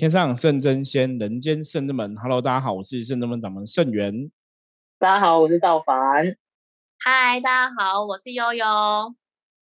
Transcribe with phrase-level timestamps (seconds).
[0.00, 2.16] 天上圣真仙，人间圣真门。
[2.16, 4.30] Hello，大家好，我是圣真门掌门圣元。
[4.98, 6.38] 大家好，我是赵凡。
[6.98, 8.64] 嗨，大家好，我是悠悠。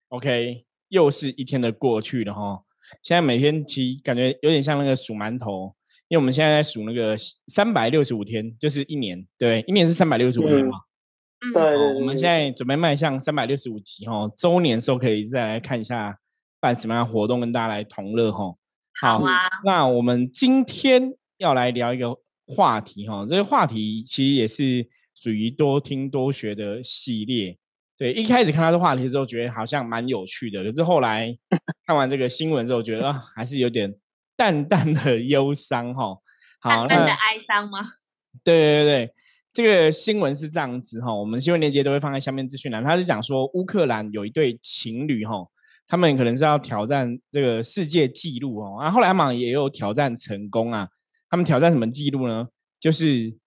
[0.08, 2.64] OK，又是一天的过去了哈。
[3.04, 5.76] 现在每天其实感觉有点像那个数馒头，
[6.08, 7.18] 因为我们现在在数那个
[7.48, 10.80] 三百六十五天，就是一年，对，一年是三百六十五天嘛。
[11.54, 16.18] 对，我们现在准备迈向三百六十五集哈，周年的时候可以再来看一下
[16.62, 18.56] 办什么样活动，跟大家来同乐哈。
[19.02, 22.16] 好啊，那我们今天要来聊一个
[22.46, 27.58] 话题哈，这个话题其实也是属于多听多学的系列。
[27.98, 31.36] 对，一开始看到这话题之后，觉得好像蛮有趣的，可是后来
[31.88, 33.92] 看完这个新闻之后，觉得啊，还是有点
[34.38, 36.16] 淡淡的忧伤哈。
[36.64, 37.80] 淡淡的哀伤吗？
[38.46, 39.14] 对对对对。
[39.52, 42.84] 这个新闻是这样子哈，我们新闻链接都会放在下面资讯栏。
[42.84, 45.44] 他是讲说乌克兰有一对情侣哈，
[45.92, 50.88] 他们可能是要挑战这个世界纪录哦，啊，后来他们也有挑战成功啊。
[51.30, 52.48] 他们挑战什么纪录呢？
[52.80, 53.38] 就是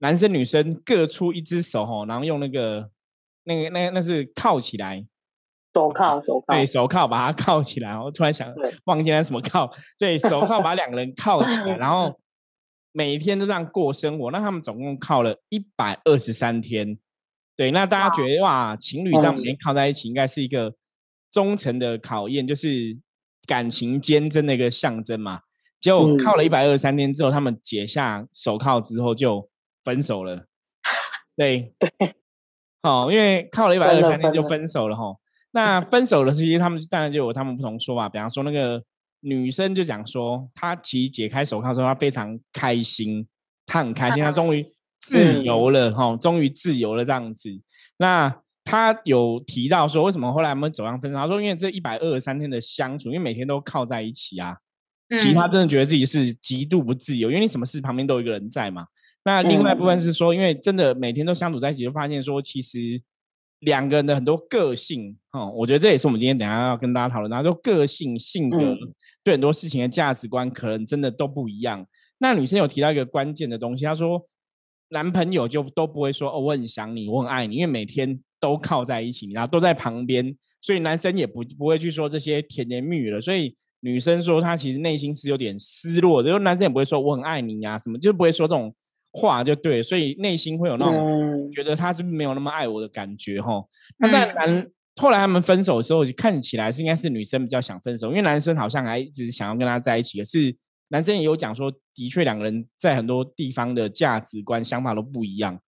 [0.00, 2.90] 男生女生各出一只手哈，然后用那个
[3.44, 5.06] 那个那那是铐起来，
[5.74, 7.98] 手铐手铐对手铐把它铐起来。
[7.98, 8.46] 我突然想
[8.84, 12.14] 忘记那什么铐，对 手铐把两个人铐起来，然后。
[12.92, 16.96] 每天都这样过生活，那他们总共铐了一百二十三天。
[17.54, 20.74] 对，那大家觉得哇，情侣这样每天靠在一起，应该是一个
[21.36, 22.96] 忠诚的考验，就是
[23.46, 25.40] 感情坚贞的一个象征嘛。
[25.82, 29.46] 结果靠了一百二十三天之后，他们解下手铐之后就
[29.84, 30.46] 分手了。
[31.36, 31.90] 对对，
[32.80, 35.14] 好，因为靠了一百二十三天就分手了哈。
[35.52, 38.82] 那分手的这些，他们当然就有他们不同说法，比方说那个。
[39.20, 43.26] 女生就讲说，她其实解开手铐之后，她非常开心，
[43.66, 44.64] 她很开心，她终于
[45.00, 47.50] 自由了哈，终于自由了这样子。
[47.96, 48.28] 那
[48.66, 51.16] 她有提到说，为什么后来我们走向分手？
[51.16, 54.58] 他说，因为这一百二十三天的相处，因为每天都靠在一起啊，
[55.12, 58.84] 其实他真的觉得自己是极度不自由，因为你什么事旁边都有一个人在嘛。
[59.24, 63.00] 那另外一部分是说，因为真的每天都相处在一起，就发现说，其实。
[63.60, 67.30] 两个人的很多个性，哈，我觉得这也是我们今天等下要跟大家讨论。
[67.30, 68.58] 然后，个性、性格，
[69.24, 71.84] 对很多事情的价值观，可能真的都不一样。
[72.18, 74.22] 那女生有提到一个关键的东西，她说，
[74.90, 83.20] 男朋友就都不会说哦，我很想你，我很爱你，因为每天都靠在一起，然后都在旁边，所以男生也不不会去说这些甜言蜜语了。
[83.20, 88.74] 所以女生说她其实内心是有点失落，的，因为男生也不会说我很爱你呀，什么就不会说这种。
[89.12, 93.64] 话就对，所以内心会有那种觉得他是没有那么爱我的感觉哈。
[93.96, 100.18] 那但男后来他们分手的时候，看起来是应该是女生比较想分手，因为男生好像还一直想要跟他在一起。
[100.18, 100.54] 可是
[100.88, 105.58] 男生也有讲说，的确两个人在很多地方的价值观、想法都不一样。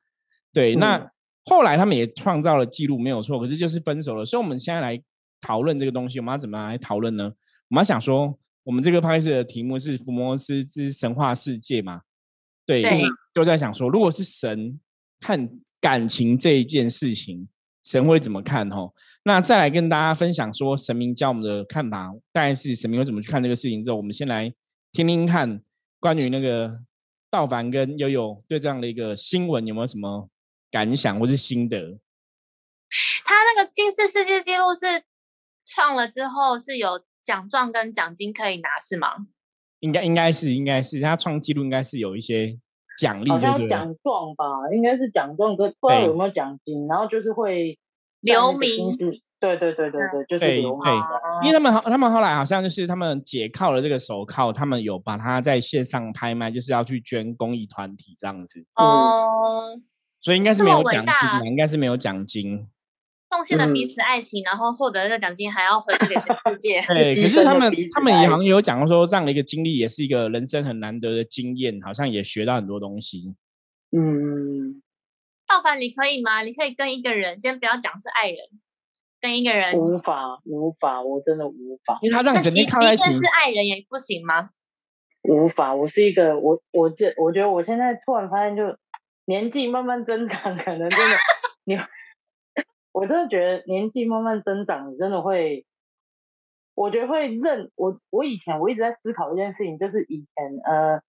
[0.52, 1.10] 对，那
[1.48, 3.40] 后来他们也创造了记录，没有错。
[3.40, 5.02] 可是就是分手了，所以我们现在来
[5.40, 7.32] 讨论这个东西，我们要怎么来讨论呢？
[7.70, 12.02] 我们要想说，我们这个拍摄的题目是福摩斯之神话世界嘛？
[12.66, 12.82] 对，
[13.32, 14.78] 就在想说，如果是神
[15.20, 15.48] 看
[15.80, 17.48] 感情这一件事情，
[17.84, 18.68] 神会怎么看？
[18.70, 23.82] 吼，那再来跟大家分享说，神明教我们的看法，大概是神明会怎么去看这个事情？
[23.82, 24.52] 之后，我们先来
[24.92, 25.62] 听听看，
[25.98, 26.80] 关于那个
[27.30, 30.28] 道凡跟悠悠对这样的一个新闻有没有什么
[30.70, 31.98] 感想或是心得？
[33.24, 34.86] 他那个近视世界纪录是
[35.66, 39.26] 创了之后是有奖状跟奖金可以拿，是吗？
[39.80, 42.58] 应该应该是应该是他创纪录，应该是有一些
[42.98, 47.78] 奖励，好像奖状吧，应该是奖状，跟不知道有没有奖金，然后就是会
[48.20, 48.90] 留名，
[49.40, 50.92] 对对对对对，就是留名。
[51.44, 58.64] 因为他们他们后来好像就是他们解铐了这个手铐，他们有把它在线上拍卖，就是要去捐公益团体这样子。
[58.74, 59.78] 哦，
[60.20, 62.68] 所以应该是没有奖金，应该是没有奖金。
[63.30, 66.82] 奉献了彼此爱情，然后获得这个奖金，还要回馈给全世界。
[66.94, 73.34] 对， 可是他们他们也好像有讲说，这样的一个经历也是一个人生很难得的经验，好像也学到很多东西。
[73.92, 74.82] 嗯，
[75.46, 76.40] 道凡，你可以吗？
[76.40, 78.38] 你可以跟一个人，先不要讲是爱人，
[79.20, 84.50] 跟一个人无法无法，我真的无法，因为他这样整天靠在一起，是爱人也不行吗？
[85.24, 88.74] 无法，我是一个我我这我觉得我现在突然发现，就
[89.28, 91.16] 年纪慢慢增长，可能真的
[91.64, 91.76] 你。
[92.92, 95.66] 我真的觉得年纪慢慢增长，你真的会，
[96.74, 98.00] 我觉得会认我。
[98.08, 101.00] 我以前我一直在思考一件事情，就是以前呃，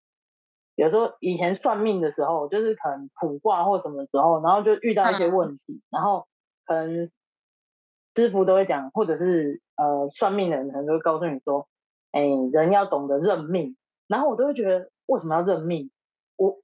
[0.74, 6.26] 有时候以前算命的时候，就是可能卜卦或什么时候，然后就遇到一些问题，然后
[6.66, 7.08] 可能
[8.16, 11.68] 师傅都会讲，或者是呃算命的人可能都会告诉你说，
[12.10, 12.22] 哎，
[12.52, 13.76] 人要懂得认命。
[14.08, 15.90] 然后我都会觉得，为什么要认命？
[16.36, 16.58] 我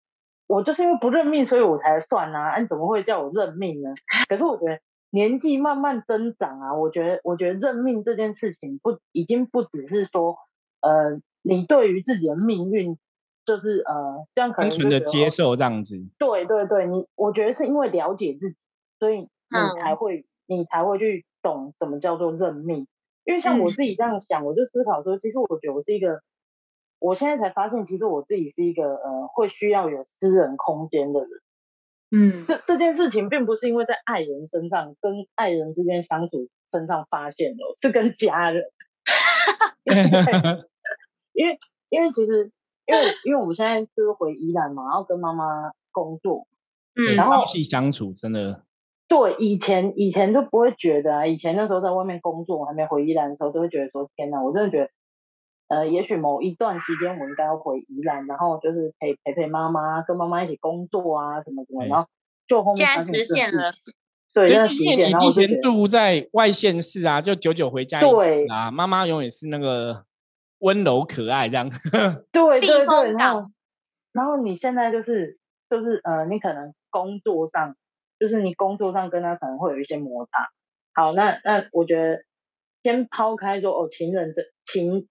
[0.47, 2.59] 我就是因为不认命，所以我才算啊！
[2.59, 3.91] 你怎么会叫我认命呢？
[4.29, 4.79] 可是我觉得。
[5.11, 10.37] 年纪慢慢增长啊，我觉得，我觉得认命这件事情不已经不只是说，
[10.81, 12.99] 呃，你对于自己的命运，
[13.45, 16.05] 就是呃，这样可能单纯的接受这样子。
[16.19, 18.57] 对对对，你我觉得是因为了解自己，
[18.99, 19.29] 所以你
[19.81, 22.89] 才会你才会去懂什么叫做认命。
[23.25, 26.23] 因为像我自己这样想，我就思考说，其实我觉得我是一个，
[27.05, 31.29] 我现在才发现，其实我自己是一个呃，会需要有私人空间的人。
[32.11, 38.65] 嗯，这这件事情并不是因为在爱人身上跟爱人之间相处身上发现的，是跟家人。
[41.35, 41.59] 因为
[41.91, 42.51] 因为其实
[42.87, 46.47] 因为因为我们现在就是回宜兰嘛，然后跟妈妈工作，
[46.97, 48.63] 嗯，然后相处真的。
[49.07, 54.91] 对，以前以前都不会觉得啊，以前那时候在外面工作，我还没回宜兰的时候，都会觉得说天哪，我真的觉得，
[55.69, 62.09] 呃，也许某一段时间我应该要回宜兰，然后就是陪陪陪妈妈，跟妈妈一起工作啊，什么什么，然后
[62.47, 63.73] 就后面实现了，
[64.33, 65.11] 对，现在实现。
[65.11, 70.05] 然后以前住在外县市啊，就久久回家对啊，妈妈永远是那个
[70.59, 71.69] 温柔可爱这样。
[72.33, 73.41] 对 对对，然后
[74.13, 75.39] 然后你现在就是
[75.69, 77.77] 就是呃，你可能工作上。
[78.17, 80.49] 就是你工作上跟他可能会有一些摩擦，
[80.95, 82.23] 好，那那我觉得
[82.83, 85.09] 先抛开说哦，情人这情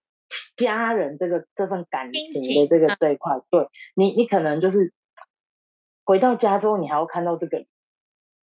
[0.55, 4.93] 家人这个这份感情的这个这一块，对你你可能就是
[6.05, 7.65] 回到家之后，你还要看到这个，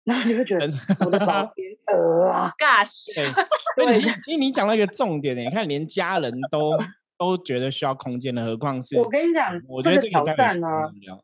[0.04, 0.68] 然后你会觉得
[1.06, 3.14] 我的宝贝儿啊，gosh，
[3.76, 3.86] 对，
[4.28, 6.72] 因为你讲到一个重点，你看连家人都
[7.18, 10.68] 都觉得需要空间的，何况是我跟你讲，我觉得这个挑战呢，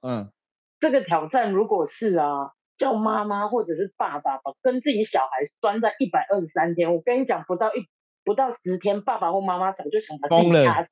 [0.02, 0.32] 嗯，
[0.80, 2.52] 这个挑战如果是啊。
[2.76, 5.28] 叫妈妈或者是爸爸把跟自己小孩
[5.62, 7.88] 拴在一百二十三天，我跟你讲，不到一
[8.24, 10.90] 不到十天，爸爸或妈妈早就想把自己杀死。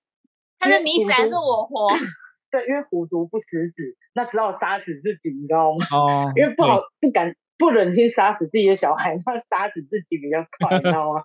[0.59, 1.89] 他是你死还是我活？
[2.51, 3.45] 对，因为虎毒不食
[3.75, 5.85] 子，那只好杀死自己，你知道吗？
[5.91, 6.31] 哦。
[6.35, 11.23] 因为不好不敢不忍心杀死自己的小孩， 那杀死自己比较快，你知道吗？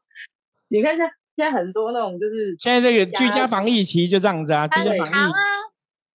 [0.69, 1.07] 你看现
[1.37, 5.31] 现在很多那种就是现在这个居家防疫其实就这样子啊，居家防疫啊，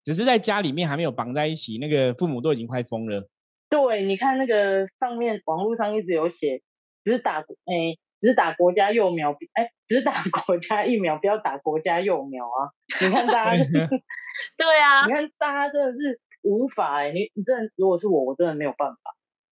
[0.03, 3.27] 只是在家里面还没有绑在一起，那个父母都已经快疯了。
[3.69, 6.61] 对，你看那个上面网络上一直有写，
[7.03, 12.69] 只是打哎，只打国家幼苗，哎，只打国家疫苗，不要打国家幼苗啊！
[13.01, 13.65] 你看大家，
[14.56, 18.97] 对啊，你看大家真的是无法哎，你你真的如果是我，我真的没有办法，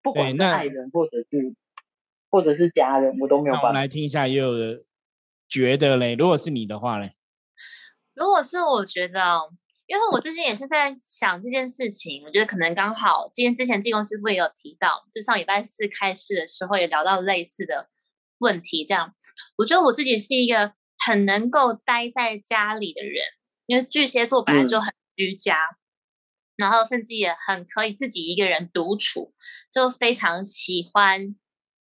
[0.02, 1.54] 不管是爱人或者是
[2.30, 3.72] 或者是家人，我都没有办法。
[3.72, 4.84] 来听一下也有的
[5.48, 7.14] 觉得嘞，如果是你的话嘞，
[8.14, 9.40] 如果是我觉得。
[9.88, 17.88] 因为我最近也是在想这件事情，我觉得可能刚好今天之前技工师傅也有提到，就上礼拜四开市的时候也聊到类似的
[18.38, 18.84] 问题。
[18.84, 19.14] 这样，
[19.56, 20.72] 我觉得我自己是一个
[21.06, 23.24] 很能够待在家里的人，
[23.66, 25.76] 因为巨蟹座本来就很居家，
[26.56, 29.32] 然后甚至也很可以自己一个人独处，
[29.72, 31.36] 就非常喜欢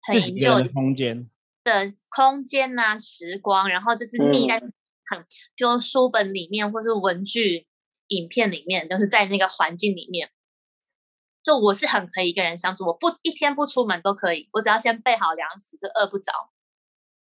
[0.02, 1.31] 很旧的空间
[1.64, 4.58] 的空间呐时光，然后就是腻在
[5.06, 5.25] 很
[5.56, 7.66] 就书本里面或是文具。
[8.08, 10.31] 影片里面都是在那个环境里面，
[11.46, 16.32] 就我是很可以一个人相处，我不一天不出门都可以，我只要先备好粮食就饿不着。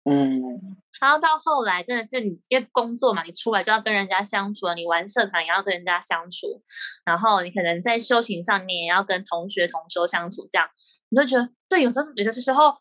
[0.05, 6.63] 嗯，然后到后来真的是你因为工作嘛，你出来就要跟人家相处了，你玩社团也要跟人家相处，
[7.05, 10.67] 然后你可能在修行上你也要跟同学同修相处，这样
[11.11, 12.73] 你就觉得对，有时候有的时候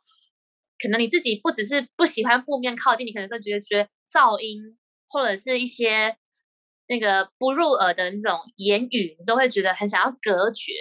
[0.81, 4.77] 可能你自己不只是不喜欢负面靠近，你可能会觉得觉得噪音
[5.09, 6.15] 或者是一些。
[6.89, 10.73] 那个不入耳的那种言语，你都会觉得很想要隔绝。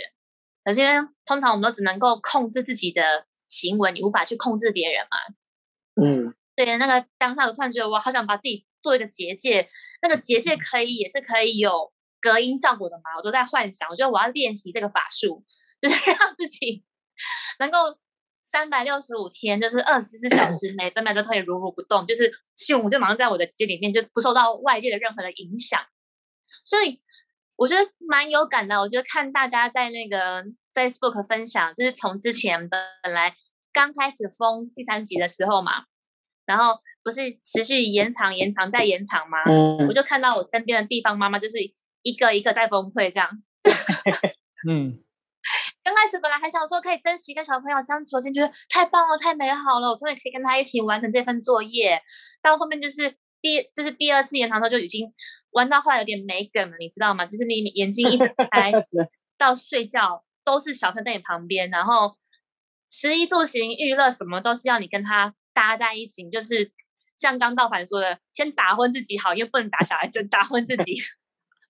[0.65, 0.81] 可是
[1.25, 5.17] 通常我们都只能够控制自己的行为，你无法去控制别人嘛。
[6.03, 6.77] 嗯，对。
[6.79, 9.69] 那个当下我突然觉得，我好想把自己做一个结界。
[10.01, 13.17] 那个结界可以也是可以有隔音效果的嘛？
[13.17, 15.45] 我都在幻想，我觉得我要练习这个法术，
[15.81, 16.85] 就是 让自己
[17.59, 17.99] 能够
[18.43, 25.81] 三百六十五天，就是二十四小时每，分秒都可以如如不动，就是咻，就马上在我的结里面，就不受到外界的任何的影响。
[26.65, 27.01] 所以
[27.57, 28.81] 我觉得蛮有感的。
[28.81, 30.45] 我觉得看大家在那个
[30.75, 32.81] Facebook 分享，就是从之前本
[33.13, 33.35] 来
[33.73, 35.85] 刚开始封第三集的时候嘛，
[36.47, 39.39] 然后不是持续延长、延长再延长吗？
[39.47, 41.59] 嗯，我就看到我身边的地方妈妈就是
[42.03, 43.29] 一个一个在崩溃这样。
[44.69, 44.99] 嗯，
[45.85, 52.01] 刚开始本来还想说可以珍惜跟小朋友相处，先觉得太棒了、太美好了，我终于可以跟他一起完成这份作业。
[52.43, 55.13] 到后面就是第，这是第二次延长的时候就已经。
[55.53, 57.27] 玩到后来有点没梗了，你知道吗？
[57.27, 58.73] 就是你眼睛一直开
[59.37, 62.17] 到睡觉，都是小朋友在你旁边，然后
[62.89, 66.73] 食衣住行娱乐什么都是要你跟他搭在一起，就是
[67.19, 70.97] 像刚道凡说的，先打昏自己好，因为不能打小孩，就打昏自己。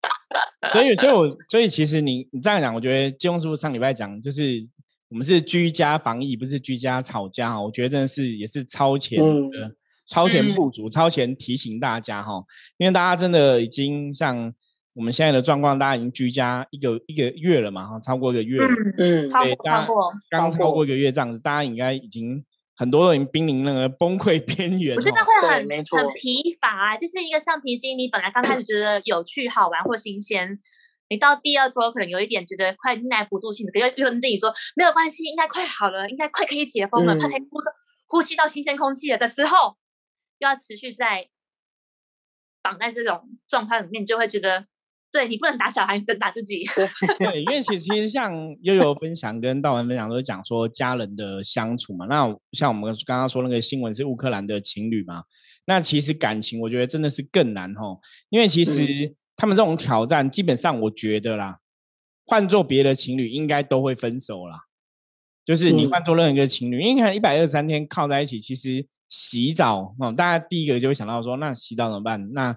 [0.73, 4.61] 所以，所以，我所以其实你你这样讲，我觉得金庸师傅上礼拜讲，就是
[5.09, 9.19] 我们是居家防疫，不是居家吵架我觉得真的是也是超前
[9.51, 9.75] 的。
[10.13, 12.45] 超前部署、超前提醒大家哈，
[12.77, 14.53] 因为大家真的已经像
[14.95, 18.61] 我们现在的状况，大家已经居家一个一个月了嘛哈，超过一个月，
[18.99, 22.45] 嗯，超过超过，刚超过一个月这样子，大家应该已经
[22.77, 24.95] 很多人濒临那个崩溃边缘。
[24.95, 30.59] 我觉得会很很疲乏，就是一个橡皮筋，你本来刚开始觉得有趣、好玩或新鲜。
[31.09, 37.59] 你到第二周可能有一点觉得快耐不住性子，可又又跟自己说没有关系，应该快好了，应该快可以解封了，快可以呼
[38.09, 39.77] 呼吸到新鲜空气了的时候，
[40.43, 41.29] 又要持续在
[42.61, 44.67] 绑在这种状态里面，就会觉得
[45.13, 46.65] 对你不能打小孩，你只能打自己。
[47.19, 52.07] 对，因为其实其实像悠悠分享跟道文分享都是讲说家人的相处嘛。
[52.07, 55.23] 那像我们刚刚说那个新闻是乌克兰的情侣嘛，
[55.67, 59.15] 那其实感情我觉得真的是更难哈，因为其实。
[59.35, 61.59] 他们这种挑战，基本上我觉得啦，
[62.27, 64.67] 换做别的情侣应该都会分手啦。
[65.43, 72.33] 就是你换做任何一个情侣，因为看一百二十三天靠在一起，其实洗澡哦，大家第一个就会想到说，那洗澡怎么办？
[72.33, 72.57] 那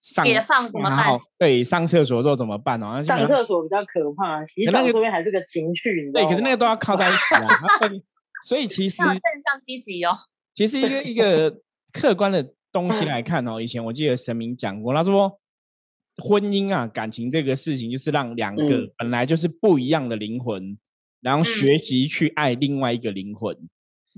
[0.00, 1.18] 上上怎么办？
[1.36, 3.02] 对，上厕所之后怎么办哦？
[3.02, 7.48] 上厕所比较可怕，洗澡这边还是个情趣，对，可是那个都要靠在一起啊。
[8.46, 10.16] 所以其实正向积极哦。
[10.54, 11.58] 其实一个一个
[11.92, 15.40] 客观的东西来看哦，以前我记得神明讲过，他说。
[16.20, 20.76] 婚姻啊，感情这个事情，就是让两个本来就是不一样的灵魂，
[21.20, 23.56] 然后学习去爱另外一个灵魂。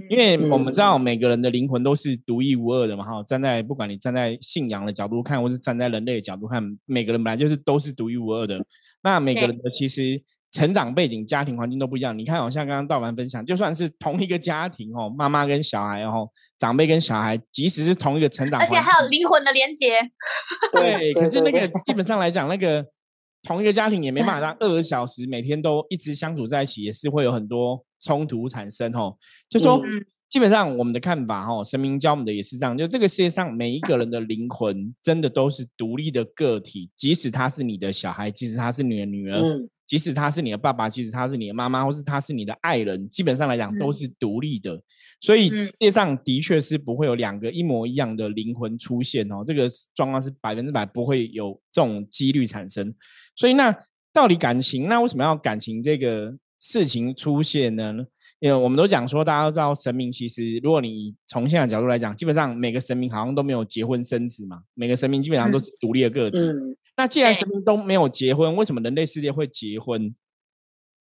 [0.09, 3.23] 因为我们知道每个人的灵魂都是独一无二的嘛，哈。
[3.25, 8.65] 站在不管你站在信仰的角度看，或是站在人类的角度看，每个人本来就是都是独一无二的。
[9.03, 10.23] 那每个人的其实。
[10.53, 12.19] 成长背景、家庭环境都不一样。
[12.19, 16.29] 你看，好像刚刚道凡分享，就算是同一个家庭哦，妈妈跟小孩哦，
[16.59, 20.01] 长辈跟小孩，即使是同一个成长，而且还有灵魂的连接。
[20.73, 22.85] 对，可是那个基本上来讲，那个
[23.43, 29.17] 同一个家庭也没办法让二十小时每天都一直相处在一起，也是会有很多冲突产生哦。
[29.49, 29.81] 就说
[30.31, 39.43] 基本上我们的看法哈，神明教我们的也是这样，就这个世界上每一个人的灵魂真的都是独立的个体，即使他是你的小孩，即使他是你的女儿。
[39.91, 44.81] 即使他是你的爸爸，即使他是你的妈妈，或是他是你的爱人，基本上来讲都是独立的。
[45.21, 52.95] 所以世界上的确是不会有两个一模一样的灵魂出现哦，这个状况是百分之百不会有这种几率产生。
[53.35, 53.77] 所以那
[54.13, 58.07] 到底感情，那为什么要感情这个事情出现呢？
[58.39, 66.39] 因为我们都讲说，大家都知道神明其实，如果你从现在角度来讲，基本上每个神明好像都没有结婚生子嘛，每个神明基本上都是独立的个体。
[66.97, 70.15] 那既然神明都没有结婚，为什么人类世界会结婚？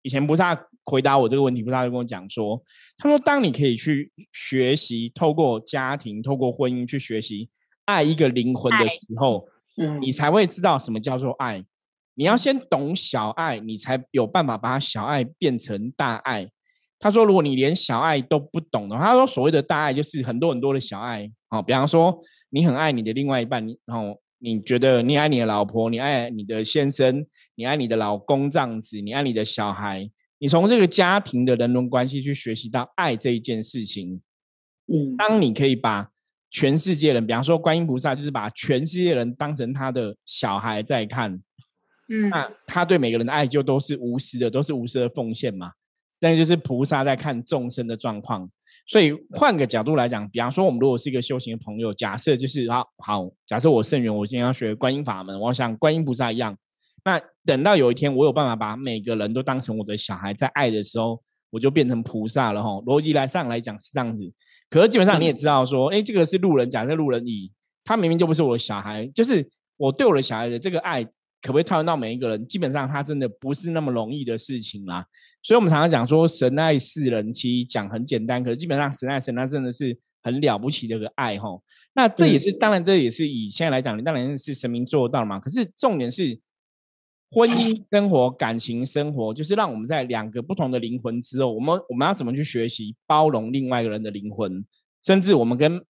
[0.01, 2.61] 以前菩萨回答我这个问题，菩萨就跟我讲说
[2.97, 7.49] ：“他说，当你可以去学习，透过家庭，透过婚姻去学习
[7.85, 9.45] 爱一个灵魂的时候，
[9.77, 11.65] 嗯，你才会知道什么叫做爱。
[12.15, 16.49] 你要先懂小爱，你才有办法把小爱变成大爱。”
[16.99, 21.29] 他说：“如果你连小爱都不懂的话，他说所谓的大爱就是很多很多的小爱。
[21.49, 27.25] 哦，比方说你很爱你的另外一半，然后。”你觉得你爱你的老婆，你爱你的先生，
[27.55, 34.21] 你爱你的老公这样子，你爱你的小孩，你从这个家庭的人伦关系去学习到爱这一件事情。
[34.87, 36.11] 嗯，当你可以把
[36.49, 41.41] 全世界人，比方说观音菩萨，就是把全世界人当成他的小孩在看，
[42.09, 45.71] 嗯，那他对每个人的爱就都是无私的，都是无私的奉献嘛。
[46.19, 48.49] 但就是菩萨在看众生的状况。
[48.85, 56.57] 所以换个角度来讲，比方说我们如果是一个修行的朋友，假设就是啊好，假设我圣元，我今天要学观音法门，我想观音菩萨一样。
[57.05, 62.69] 那等到有一天我有办法把每个人都当成我的小孩，在爱的时候，我就变成菩萨了哈。
[62.85, 64.29] 逻辑来上来讲是这样子，
[64.69, 67.51] 可是基本上你也知道说，哎，这个是路人，假设路人乙，
[67.85, 69.47] 他明明就不是我的小孩，就是
[69.77, 71.07] 我对我的小孩的这个爱。
[71.41, 72.47] 可不可以套用到每一个人？
[72.47, 75.05] 基本上，他真的不是那么容易的事情啦。
[75.41, 81.63] 所以，我们常常讲说，神爱世人，其实讲很简单，可是基本上，神爱神，那真的是很了不起的个爱吼。
[81.93, 85.39] 那这也是，当然，这也是以现在来讲，当然是神明做到嘛。
[85.39, 86.37] 可是，重点是
[87.31, 94.65] 婚姻生活、感情生活，就是让我们在两个不同的灵魂之后，我们我们要怎么去学习包容另外一个人的灵魂，
[95.01, 95.81] 甚至我们跟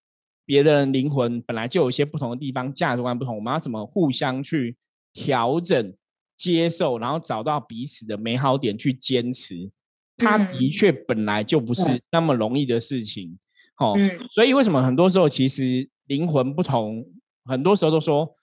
[0.45, 4.77] 别的人灵魂本来就有一些不同的地方，价值观不同，我们要怎么互相去？
[5.13, 5.93] 调整、
[6.37, 9.69] 接受，然后找到彼此的美好点去坚持，
[10.17, 13.37] 它的确本来就不是那么容易的事情。
[13.77, 13.95] 哦，
[14.33, 17.05] 所以为什么很多时候其实灵魂不同，
[17.45, 18.35] 很多时候都说，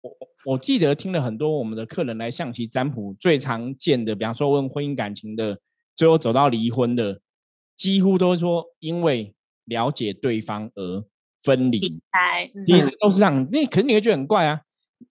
[0.00, 0.16] 我
[0.46, 5.60] 我记得听了很多我们的客人来象棋占卜，最常见的，比方说问婚姻感情的，
[5.94, 7.20] 最后走到离婚的，
[7.76, 9.34] 几乎都说因为
[9.66, 11.04] 了解对方而
[11.42, 11.78] 分离。
[12.66, 14.62] 其实都是这样，那可是你会觉得很怪啊。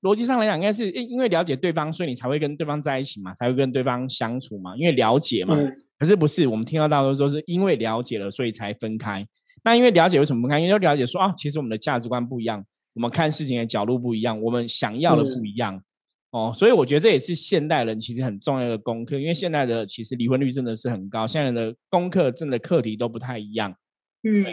[0.01, 4.75] 逻辑上来讲，应该是因因为了解对方，所以你才会跟对方在一起嘛，才会跟对方相处嘛。
[4.77, 5.55] 因为了解嘛，
[5.99, 9.25] 可是不是，我们听到大多都是因为了解了，所以才分开。
[9.63, 10.59] 那因为了解为什么分开？
[10.59, 15.81] 因为了解说啊，其实我们的价值观不一样，我们看事情的角度不一样，我们想要的不一样。
[16.31, 23.75] 哦，所以我觉得这也是现代人其实很重要的功课，因为现在的其实离婚率真的是很高，现在的功课真的课题都不太一样。
[24.23, 24.45] 嗯，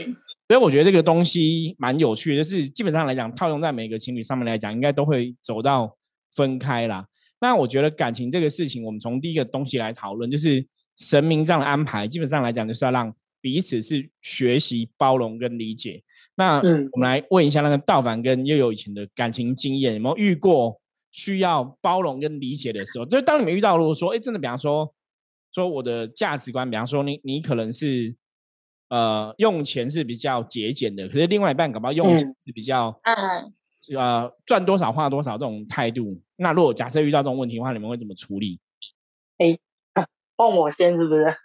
[0.49, 5.97] 所以我觉得这个东西蛮有趣的，就是基本上来讲，套用在每个情侣上面来讲，应该都会走到
[6.35, 7.07] 分开啦。
[7.40, 16.02] 那我觉得感情这个事情，我们从第一个东西来讨论，就是神明这样的安排，基本上来讲就是要让彼此是学习包容跟理解。
[16.35, 20.81] 那我们来问一下那个道凡跟悠悠以前的感情经验，有没有遇过？
[21.11, 24.95] 需要包容跟理解的时候，就是当你们遇到如果说，哎，真的，比方说，
[25.52, 28.14] 说我的价值观，比方说，你你可能是
[28.88, 36.21] 呃用钱是比较节俭的，可是另外一半搞不好用钱是比较嗯呃赚多少花多少这种态度。
[36.37, 38.61] 那如果假设遇到这种问题的话，你们会怎么处理？
[39.38, 39.59] 哎，
[40.37, 41.25] 问我先是不是？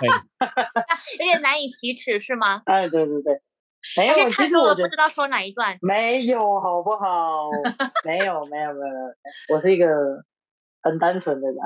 [1.20, 2.62] 有点难以启齿是吗？
[2.64, 3.40] 哎，对对对。
[3.96, 5.78] 没有，其实我不知道说哪一段。
[5.80, 7.48] 没有，好不好？
[8.04, 9.54] 没有，没有，没有。
[9.54, 9.86] 我是一个
[10.82, 11.56] 很单纯的人。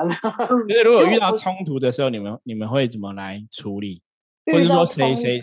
[0.68, 4.00] 因为如果遇到冲突的时候，你们你们会怎么来处理？
[4.46, 5.40] 或者说谁谁？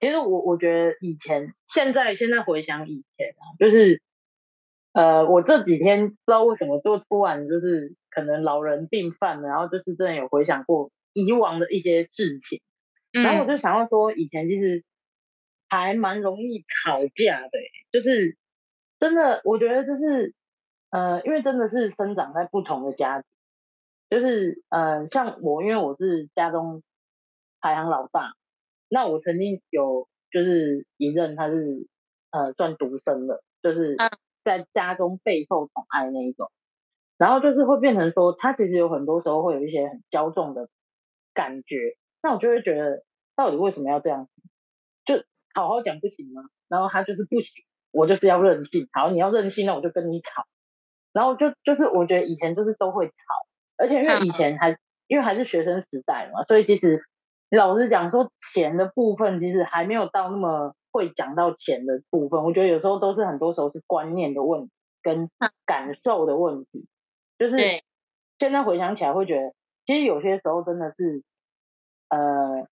[0.00, 4.02] 其实我我觉得以前、现在、现在回想以前啊，就是
[4.92, 12.60] 呃，我这几天不知道为什么就突然就是可能老人病犯了，然后就是真的有回想过以往的一些事情。
[13.12, 14.84] 然后我就想要说，以前其实
[15.68, 17.50] 还蛮容易吵架的，
[17.92, 18.36] 就是
[18.98, 20.34] 真的，我觉得就是，
[20.90, 23.28] 呃，因为真的是生长在不同的家庭，
[24.10, 26.82] 就是呃，像我，因为我是家中
[27.62, 28.34] 排行老大，
[28.90, 31.88] 那我曾经有就是一任他是
[32.30, 33.96] 呃算独生的，就是
[34.44, 36.50] 在家中备受宠爱那一种，
[37.16, 40.68] 然后就是会变成说，他其实有很多时候会有一些很骄纵的
[41.32, 41.96] 感觉。
[42.22, 43.02] 那我就会觉得，
[43.36, 44.28] 到底为什么要这样？
[45.04, 46.42] 就好好讲不行吗？
[46.68, 48.88] 然后他就是不行，我就是要任性。
[48.92, 50.46] 好，你要任性，那我就跟你吵。
[51.12, 53.14] 然后就就是我觉得以前就是都会吵，
[53.76, 57.02] 而且因为以前还因为还是学生时代嘛，所以其实
[57.56, 62.42] 老实讲说钱的部分其实还没有到那么会讲到钱的部分。
[62.44, 65.30] 我觉得有时候都是很多时候是观念的问题跟
[65.64, 66.86] 感受的问题。
[67.38, 67.56] 就是
[68.38, 69.54] 现在回想起来会觉得，
[69.86, 71.22] 其实有些时候真的是。
[72.14, 72.68] 呃，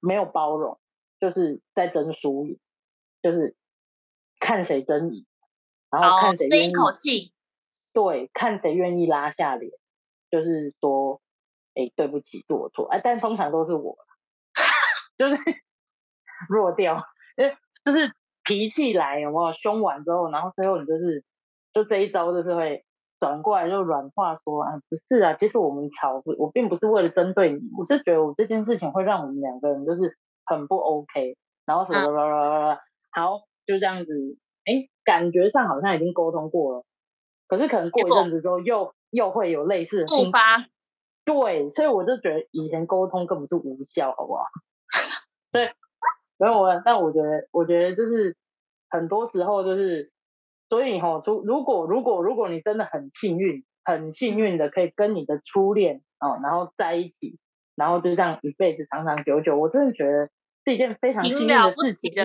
[0.00, 0.78] 没有包容，
[1.18, 2.58] 就是在争输赢，
[3.22, 3.56] 就是
[4.38, 5.24] 看谁争赢，
[5.90, 7.32] 然后看谁愿意，
[7.94, 9.72] 对，看谁愿意拉下脸，
[10.30, 11.22] 就是说，
[11.74, 13.96] 哎，对不起，是我错，哎，但通常都是我，
[15.18, 15.36] 就是
[16.48, 17.02] 弱掉，
[17.36, 18.12] 哎，就是
[18.44, 21.24] 脾气来，有没有凶完之后，然后最后你就是，
[21.72, 22.84] 就这一招就是会。
[23.20, 32.80] 转过来就软化说啊，不是啊，其实我们吵，我并不是为了针对你，我是觉得我这件事情会让我们两个人就是很不 OK，然后什么啦啦啦啦，
[33.10, 36.84] 好，就这样子，哎，感觉上好像已经沟通过了，
[37.46, 40.64] 可是可能过一阵子之后又又会有类似的复发，
[41.24, 44.44] 对，所以我就觉得以前沟通根本是无效，好不好？
[45.52, 45.72] 对，
[46.38, 48.36] 没有我，但我觉得，我觉得就是
[48.88, 50.10] 很多时候就是。
[50.68, 57.40] 所以哈，如如果如果如果你真的很幸运，很幸运的可以跟你的初恋哦，然后在一起，
[57.74, 60.30] 然后就这样一辈子长长久久，我真的觉得
[60.64, 62.24] 是一件非常幸运的事情的。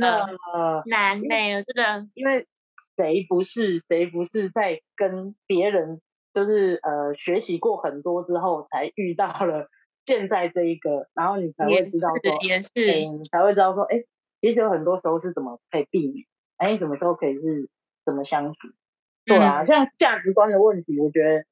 [0.85, 2.45] 难呢，真的，因为
[2.95, 5.99] 谁不是谁不是在跟别人
[6.35, 9.69] 就是呃学习过很多之后，才遇到了
[10.05, 12.37] 现在这一个，然后你才会知道说，
[12.75, 14.03] 哎，你才会知道说，哎，
[14.41, 17.69] 其实有很多时候是怎么可以避免，哎，什么时候可以是。
[18.05, 18.67] 怎么相处？
[19.25, 21.43] 对啊，像价值观的问题，我觉得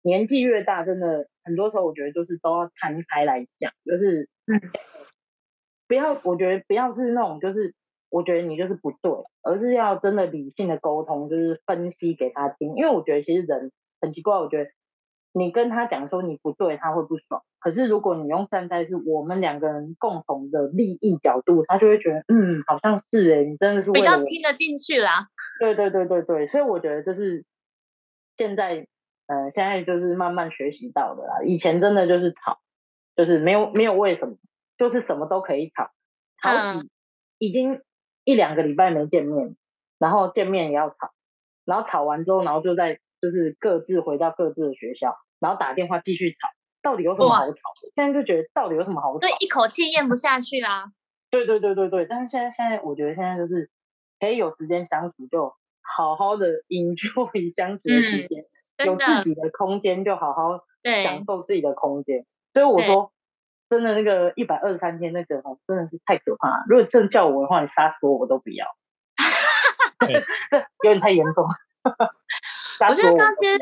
[0.00, 4.30] 年纪越大，真的很多时候，我觉得就是都要摊开来讲，就是
[5.86, 7.74] 不要，我觉得不要是那种，就是
[8.08, 9.12] 我觉得你就是不对，
[9.42, 12.74] 而是要真的理性的沟通，就是分析给他听。
[12.76, 14.70] 因为我觉得其实人很奇怪，我觉得。
[15.32, 17.44] 你跟他讲说你不对，他会不爽。
[17.60, 25.28] 可是如果你用站在是我们两个人共同的利益角度，他就会觉得，嗯，好像是哎，你真的是比较听得进去啦。
[25.60, 27.44] 对对对对对，所以我觉得这是
[28.36, 28.88] 现在，
[29.28, 31.44] 呃，现在就是慢慢学习到的啦。
[31.44, 32.58] 以前真的就是吵，
[33.14, 34.34] 就是没有没有为什么，
[34.76, 35.92] 就是什么都可以吵，
[36.42, 36.90] 吵几
[37.38, 37.80] 已经
[38.24, 39.54] 一两个礼拜没见面，
[40.00, 41.12] 然后见面也要吵，
[41.64, 42.98] 然后吵完之后，然后就在。
[43.20, 46.48] 就是各自回到各自的学校，然后打电话继续吵，
[46.82, 47.54] 到底有什么好吵？
[47.94, 49.18] 现在就觉得到底有什么好吵？
[49.20, 50.84] 对，一口气咽不 下去啊！
[51.30, 53.70] 对对对对对，但是现在现在我觉得现在就是
[54.18, 58.44] 可以有时间相处，就好好的 enjoy 相处的时间，
[58.84, 62.26] 有自己的空间就好好享受自己的空间。
[62.52, 63.12] 所以我说，
[63.68, 66.64] 真的那个一百二十三天那个哦，真的是太可怕了。
[66.68, 68.66] 如果真叫我的话，你杀死我我都不要。
[70.50, 71.46] 这有点太严重。
[72.88, 73.58] 我觉得刚其实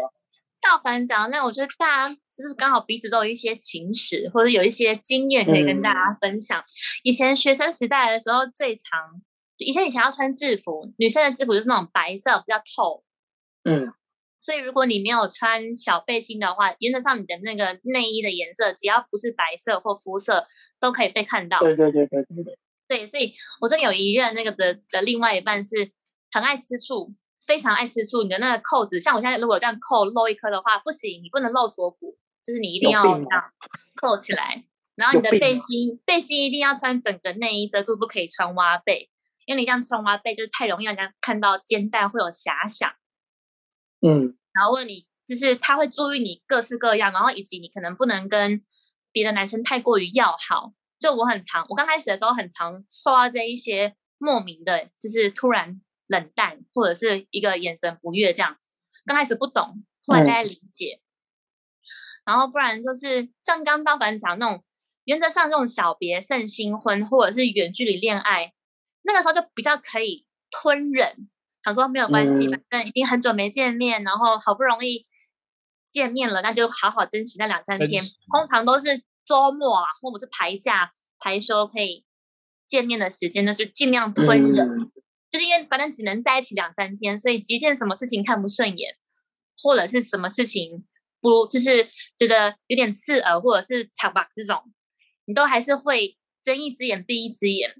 [0.60, 6.62] 道凡讲那，我觉得大家是不是刚好彼此都有一些情史，或者有一些经验可以跟大家分享？
[7.02, 9.20] 以前学生时代的时候，最常
[9.58, 13.04] 以前以前要穿制服，女生的制服就是那种白色比较透。
[13.64, 13.92] 嗯。
[14.40, 20.46] 所以，如果你没有穿小背心的话，原则上你的那个内衣的颜色，只要不是白色或肤色，
[20.78, 21.58] 都可以被看到。
[21.58, 22.58] 对对对对对对。
[22.86, 25.90] 对，所以我这有一任那个的的另外一半是
[26.30, 27.12] 很爱吃醋，
[27.48, 28.22] 非常爱吃醋。
[28.22, 33.52] 你的那个扣子，像我现在如果这样扣漏一颗的话，不行，你不能露锁骨，就是你一定要这样
[33.96, 34.64] 扣起来。
[34.94, 39.08] 然后你的背心，背心一定要穿整个内衣遮住，不可以穿挖背，
[39.46, 42.92] 因为你这样穿挖背就是太容易让人家看到肩带会有遐想。
[44.02, 48.62] 嗯，然后问你，就是他会注意你各式各样，然后以及你可能不能跟
[49.10, 50.74] 别的男生太过于要好。
[50.98, 58.58] 就我很常，我刚开始的时候很常受到这一些莫名的，就是突然冷淡或者是一个眼神不悦这样。
[59.06, 61.00] 刚开始不懂，后来大家理解。
[62.24, 64.62] 然后不然就是像刚刚凡讲那种，
[65.04, 68.52] 原则上这种小别胜新婚或者是远距离恋爱，
[69.02, 71.28] 那个时候就比较可以吞忍。
[71.64, 75.06] 想说没有关系，反正已经很久没见面，然后好不容易
[75.90, 78.02] 见面了，那就好好珍惜那两三天。
[78.30, 82.04] 通常都是周末啊，或者是排假、排休可以
[82.66, 84.90] 见面的时间，就是尽量吞忍。
[85.30, 88.96] 就是因为反正只能在一起两三天，所以即便什么事情看不顺眼，
[89.62, 90.86] 或者是什么事情
[91.20, 91.86] 不就是
[92.16, 94.62] 觉得有点刺耳，或者是吵吧这种，
[95.26, 97.74] 你都还是会睁一只眼闭一只眼。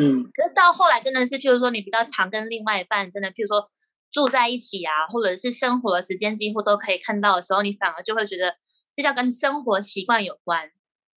[0.00, 3.68] 嗯，可是到后来真的是，譬如说你比较常跟另外一半真的，譬如说
[4.12, 8.56] 住在一起啊，或者是生活的时间几乎都可以看到的时候，你反而就会觉得
[8.94, 10.70] 这叫跟生活习惯有关。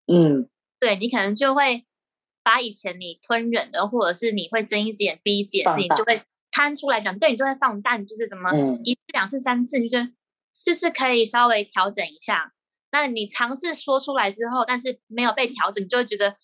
[0.08, 1.86] 嗯，对你可能就会
[2.44, 6.22] 把以前你吞忍的，或者是你会睁一只眼闭一只眼的事情，就会
[6.52, 8.52] 摊出来讲，对你就会放大，就是什么
[8.84, 10.06] 一次、两次、三次，你觉得
[10.54, 12.54] 是不是可以稍微调整一下？
[12.92, 16.36] 那你尝试说出来之后，但是没有被调整，你就会觉得。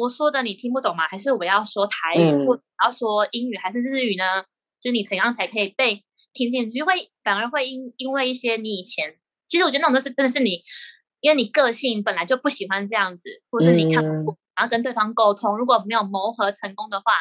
[0.00, 1.08] 我说的你听不懂吗？
[1.08, 4.44] 还是我要说台语，或要说英语，还是日语呢？
[4.80, 6.80] 就你怎样才可以被听进去？
[6.84, 9.16] 会反而会因因为一些你以前，
[9.48, 10.62] 其实我觉得那种都是真的是你，
[11.18, 17.12] 因为你个性本来就不喜欢这样子，或是你看不然后跟对方沟通，如果没有磨合成功的话，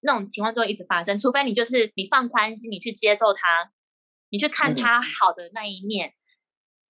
[0.00, 1.18] 那种情况就会一直发生。
[1.18, 3.70] 除非你就是你放宽心，你去接受他，
[4.28, 6.12] 你去看他好的那一面，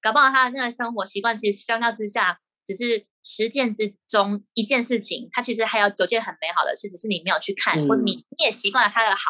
[0.02, 3.07] 搞不好他的那个生活习惯其实相较之下只是。
[3.26, 9.22] 十件之中一件事情，他其实还有九件很美好的事，只是你没有去看，或者你你也习惯了他的好，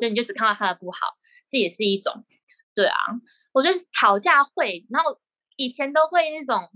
[0.00, 0.98] 所以你就只看到他的不好，
[1.48, 2.24] 这也是一种。
[2.74, 2.96] 对啊，
[3.52, 5.20] 我觉得吵架会，然后
[5.54, 6.68] 以前都会那种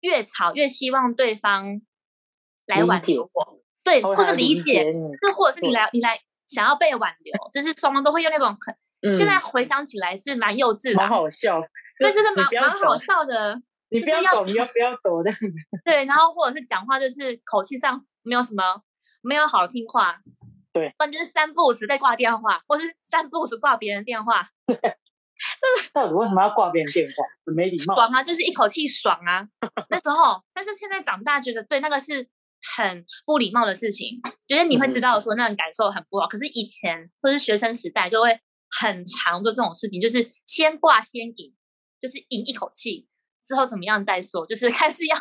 [0.00, 1.80] 越吵越希望对方
[2.66, 4.84] 来挽留我，对，或是理解，
[5.22, 8.74] 就或者是你来你来想要被挽留，就是双方都会用那种很。
[9.12, 11.60] 现在回想起来是蛮幼稚的，蛮好笑，
[11.98, 13.60] 对，就是蛮蛮好笑的。
[13.90, 15.46] 你不要走，你要不要走这样子？
[15.84, 18.62] 对，然后或者是讲话就是口气上没有什么，
[19.20, 20.18] 没有好听话。
[20.72, 24.48] 对，不然就是三不五时在挂电话，或是三不五时挂别人电话。
[25.92, 27.12] 到底为什么要挂别人电话？
[27.44, 27.94] 很没礼貌。
[27.94, 29.46] 爽啊，就是一口气爽啊。
[29.90, 32.26] 那时候，但是现在长大觉得，对那个是
[32.76, 36.26] 很不礼貌的事情，就是你会知道说那种感受很不好。
[36.26, 38.38] 可是以前或是学生时代就会
[38.70, 41.54] 很常做这种事情，就是先挂先赢，
[42.00, 43.06] 就是赢一口气。
[43.46, 45.16] 之后怎么样再说，就是开始要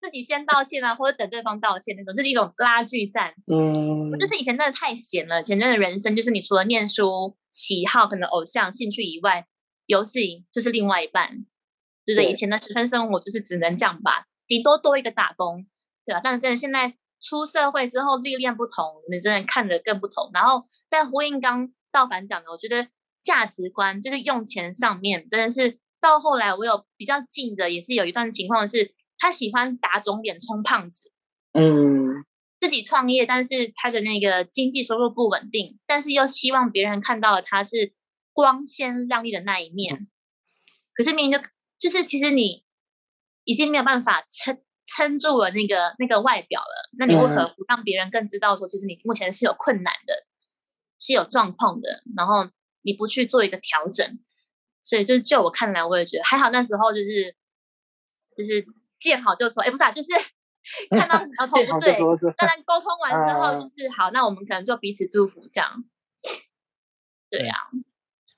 [0.00, 3.34] 自己先道歉啊，或者等对方道歉那种，就是一种拉锯战。
[3.52, 9.46] 嗯，就是以前真的太闲了，以前真的人生就是你除了念书、喜好、可能偶像、兴趣以外，
[9.84, 11.44] 游戏就是另外一半。
[12.06, 12.30] 对不对？
[12.30, 15.66] 以前的学生生活就是只能这样吧，顶多多一个打工，
[16.24, 20.30] 但是真的现在出社会之后历练不同，你真的看得更不同。
[20.32, 22.88] 然后在呼应刚道凡讲的，我觉得
[23.22, 25.78] 价值观就是用钱上面真的是。
[26.02, 31.12] 到后来，我有比较近的，也是有一段情况是，他喜欢打肿脸充胖子，
[31.52, 32.24] 嗯，
[32.58, 37.92] 自己创业，但是他的那个经济收入不稳定，但是又希望别人看到了他是
[38.32, 40.08] 光鲜亮丽的那一面，
[40.94, 42.64] 可是明明就就是其实你
[43.44, 44.58] 已经没有办法撑
[44.96, 50.26] 撑住了那个那个外表了，那你为何不让别人更知道说，其实你目前是有困难的，
[50.98, 52.50] 是有状况的，然后
[52.82, 54.18] 你不去做一个调整？
[54.82, 56.50] 所以就是就我看来，我也觉得还好。
[56.50, 57.36] 那时候就是
[58.36, 58.66] 就是
[58.98, 60.08] 见好就收，哎，不是啊，就是
[60.90, 61.96] 看到苗头不对，
[62.36, 65.84] 当然沟通完之后就是好，那我们可能就彼此祝福这样。
[67.30, 67.54] 对呀，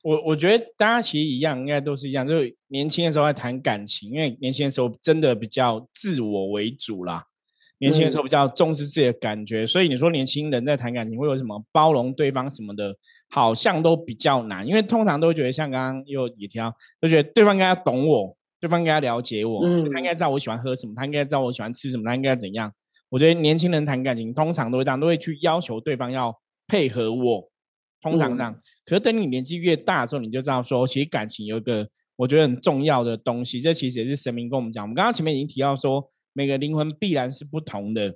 [0.02, 7.24] 我我觉得大家其实一样，应该都是一样，就是年轻的时候在谈感情，因为年轻的时候真的比较自我为主啦。
[7.78, 12.94] 年轻的时候比较重视自己的感觉，所以你说年轻人在谈感情会有什么包容对方什么的，
[13.28, 22.72] 好像都比较难，因为通常都觉得像刚刚又也提到，都觉得对方应该懂我，对方应该了解我，他应该知道我喜欢喝什么，他应该知道我喜欢吃什么，他应该怎样。
[23.08, 26.32] 我觉得年轻人谈感情通常都会这样，都会去要求对方要
[26.68, 27.50] 配合我，
[28.02, 28.54] 通常这样。
[28.84, 34.84] 可是等你年纪越大的时候，你就知道说，其实感情有一个我觉得很重要的东西，这其实也是神明跟我们讲。
[34.84, 36.10] 我们刚刚前面已经提到说。
[36.34, 38.08] 每个灵魂必然是不同的，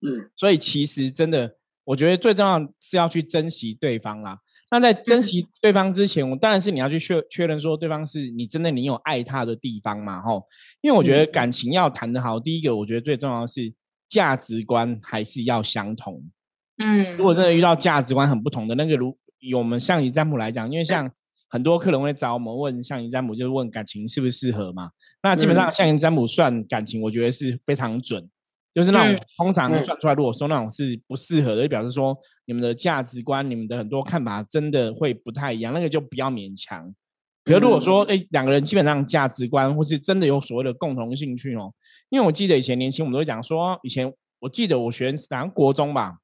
[0.00, 4.38] 嗯，所以其实真的，我觉得最重要是要去珍惜对方啦。
[4.70, 10.46] 那在珍惜对方之前，我当然是你要去确确认说对方是你真的你有爱他的地方嘛，吼。
[10.82, 13.74] 因为我觉得感情要谈得好，第一个我觉得最重要是
[14.08, 16.22] 价值观还是要相同。
[16.82, 21.10] 嗯，如果真的遇到价值观很不同的那个，如以我们象棋占卜来讲，因为像
[21.48, 24.90] 很多客人会找我们问象棋占卜，就是问感情适不适合嘛。
[25.22, 28.28] 那基本上像占卜算感情，我觉得是非常准，
[28.74, 32.16] 就是那种通常算出来，如果说那种是不适合的，就表示说
[32.46, 36.92] 你们的价值观、你们的很多看法真的会不太一样，那个就不要勉强。
[37.44, 41.72] 可是如果说哎两个人基本上价值观或是真的有所谓的共同兴趣哦，
[42.08, 46.18] 因为我记得以前年轻我们都讲说，以前我记得我学好像国中吧，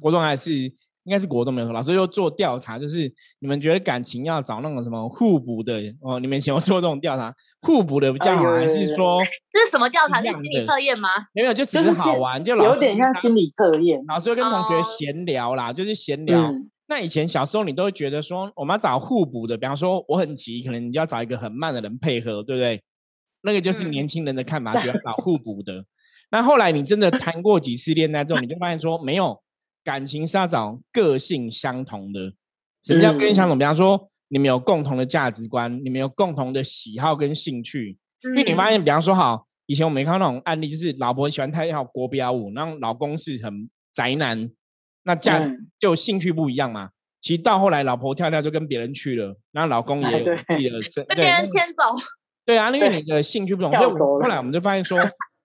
[0.00, 0.72] 国中还是。
[1.06, 6.18] 应该是国中没有老师又做调查，就是你们觉得感情要找那种什么互补的哦？
[6.18, 7.30] 你们喜欢做这种调查，
[7.60, 9.20] 互补的比较好，还是说
[9.52, 10.22] 这是什么调查？
[10.22, 11.10] 是心理测验吗？
[11.34, 14.02] 没有，就只是好玩，就老有点像心理测验。
[14.08, 16.50] 老师会跟同学闲聊啦，就是闲聊。
[16.86, 22.82] 那以前小时候你都会觉得说，我们要找互补的，比方说我很急，可能你就要找一个很慢的人配合，对不对？
[23.42, 25.84] 那个就是年轻人的看法，就要 找互补的。
[26.30, 29.38] 那后来你真的谈过几次恋爱之后，你就发现说没有。
[29.84, 32.32] 感情是要找个性相同的。
[32.82, 33.58] 什么叫个性相同？
[33.58, 37.98] 比方说，你们有共同的价值观，你们有共同的喜好跟兴趣。
[38.22, 44.50] 因为你发现，比方说，好，以前我没看到那种案例，就是老婆喜欢跳一跳国标舞，然后老公是很宅男，
[45.04, 45.40] 那价
[45.78, 46.90] 就兴趣不一样嘛。
[47.20, 51.94] 其实到后来，老婆跳跳就跟别人去了，然后老公也有自己的身，被别人牵走。
[52.44, 54.98] 对啊，因为你的兴趣不同，所以后来我们就发现说，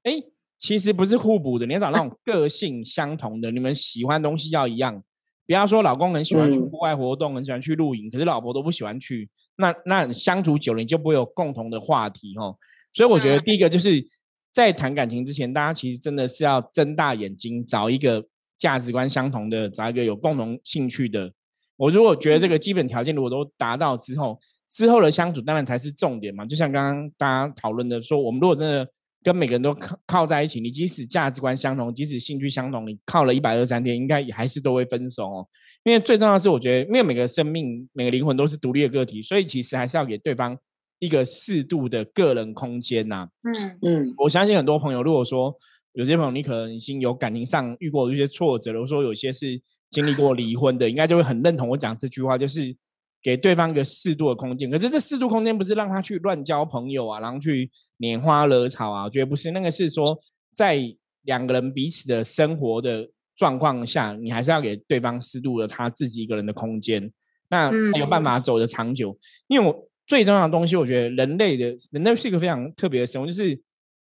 [0.03, 0.21] 哎。
[0.59, 5.01] 其实不是互补的，你要找那种 个性相同的，你们喜欢东西要一样。
[5.47, 12.55] 不要说，老公很喜欢去户外活动，很喜欢去露营，可是老婆都不喜欢去，那那相处久了，你就不会有共同的话题哦。
[12.93, 14.03] 所以我觉得第一个就是
[14.51, 18.23] 在谈感情之前，大家其实真的是要睁大眼睛，找一个
[18.59, 21.31] 价值观相同的，找一个有共同兴趣的。
[21.77, 24.37] 我如果觉得这个基本条件如果都达到之后，
[24.69, 26.45] 之后的相处当然才是重点嘛。
[26.45, 28.87] 就像刚刚大家讨论的说，我们如果真的。
[29.21, 35.47] 跟每个人都靠靠在一起，你即使价值观相同，即使兴趣相同，你靠了一百二三天，应该也还是都会分手哦。
[35.83, 40.57] 因为最重要的是，我觉得，因为每个生命、每个灵魂都是独立的个体，所以其实还是要给对方
[40.99, 43.27] 一个适度的个人空间呐。
[43.43, 45.53] 嗯嗯，我相信很多朋友，如果说
[45.93, 52.75] 有些朋友你可能已经有感情上遇过一些挫折，如果说有些是经历过离婚的，应该就会很认同我讲这句话，就是。
[53.21, 59.51] 给对方一个适度的空间，可是这适度空间不是让他去乱交朋友啊，然后去拈花惹草啊，我觉得不是。
[59.51, 60.17] 那个是说，
[60.55, 60.79] 在
[61.23, 67.11] 两个人彼此的生活的状况下，你还是要给对方适度的他自己一个人的空间，
[67.49, 69.17] 那才有办法走得长久。
[69.47, 73.61] 因为我最重要的东西，我觉得人类的人类是一个非常特别的生物，就是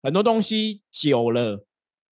[0.03, 1.65] 很多东西久了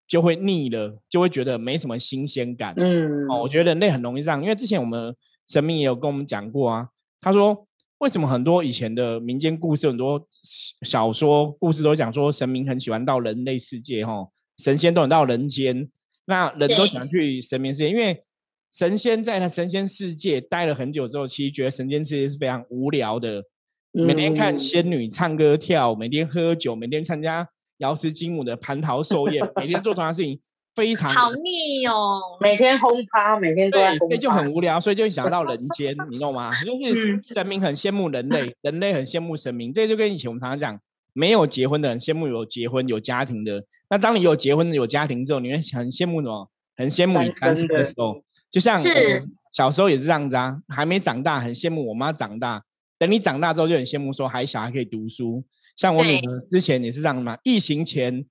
[0.08, 2.74] 就会腻了，就会觉得没什么新鲜感。
[2.78, 5.14] 嗯，哦，我觉得人类很容易这样，因为之前我们。
[5.48, 6.90] 神明也有跟我们讲过啊，
[7.22, 7.68] 他说
[8.00, 10.26] 为什么很多以前的民间故事、很多
[10.82, 14.28] 小说故事都讲说神明很喜欢到人类世界，哈，
[14.58, 15.90] 神仙都很到人间，
[16.26, 18.24] 那人都想去神明世界，因为
[18.72, 23.44] 神仙在他神仙世界待了很久之后，其实觉得神仙世界是非常无聊的，
[23.92, 30.40] 每天看仙女唱歌跳，每天喝酒，每天参加瑶池金母的蟠桃寿宴，每天做同样的事情。
[30.76, 36.52] 非常好腻哦，每天轰趴，每天对，所以就很无聊，所以就想到人间， 你懂吗？
[36.64, 40.80] 就是神明很羡慕人类，人类很羡慕神明，这就跟以前我们常常讲，
[41.14, 43.64] 没有结婚的人羡慕有结婚有家庭的。
[43.90, 46.50] 那当你有结婚有家庭之后，你会很羡慕什么？
[46.76, 48.78] 很羡慕你单身的时候，就像
[49.54, 52.62] 小时候也是这样子啊，还没长大很羡慕我妈长大，
[53.00, 55.42] 等你长大之后就很羡慕说还小孩可以读书。
[55.78, 58.26] 像我女儿之前也是这样嘛，疫情前。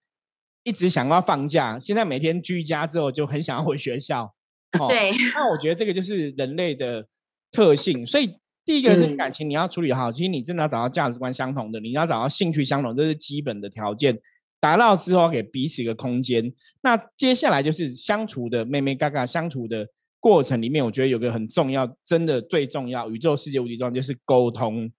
[0.65, 4.35] 一直想要放假，现在每天居家之后就很想要回学校。
[4.89, 7.07] 对，那我觉得这个就是人类的
[7.53, 8.05] 特性。
[8.05, 8.29] 所以
[8.65, 10.11] 第一个是感情，你要处理好。
[10.11, 14.19] 其实你真的要找到价值观相同的，你要找到兴趣相同，这是基本的条件。
[14.59, 16.53] 达到之后，给彼此一个空间。
[16.81, 19.87] 那接下来就是相处的妹妹嘎嘎相处的
[20.19, 24.91] 过程里面，我觉得有个很重要，真的最重要，宇宙世界无敌重要就是沟通。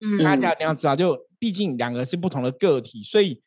[0.00, 3.42] 嗯，大家一定要知道，就毕竟两个是不同的个体，所以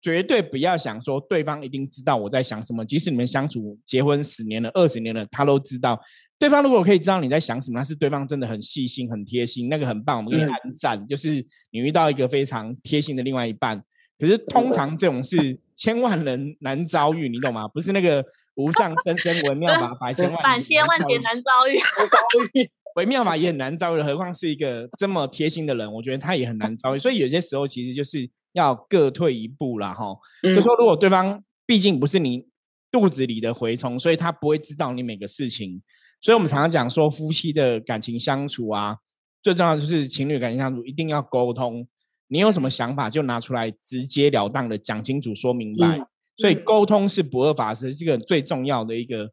[0.00, 2.84] 绝对不要想说对方一定知道我在想什么。
[2.84, 6.00] 即使你们相处结婚十年了、二十年了，他都知道。
[6.38, 10.18] 对方如果可以知道你在想什么，那是对方真的很细心、很贴心，那个很棒。
[10.18, 13.82] 我们给你按赞，就是你遇到一个非常贴心的另外一半。
[14.18, 17.66] 可是通常这种事千万人难遭遇，你懂吗？
[17.68, 21.76] 不是那个无上甚深微妙法， 百千万百千万劫难遭遇。
[22.96, 26.98] 微妙法也很难遭遇，何况是一个这么贴心的人，我觉得他也很难遭遇。
[26.98, 30.16] 所以有些时候其实就是要各退一步啦，哈。
[30.42, 32.46] 就说如果对方毕竟不是你
[32.90, 35.82] 肚子里的蛔虫，所以他不会知道你每个事情。
[36.20, 38.96] 所以我们常常讲说，夫妻的感情相处啊，
[39.42, 41.86] 最重要就是情侣感情相处一定要沟通。
[42.28, 46.00] 你有什么想法就拿出来，直截了当的讲清楚、说明白。
[46.38, 49.30] 所以沟通是不二法则，这个最重要的一个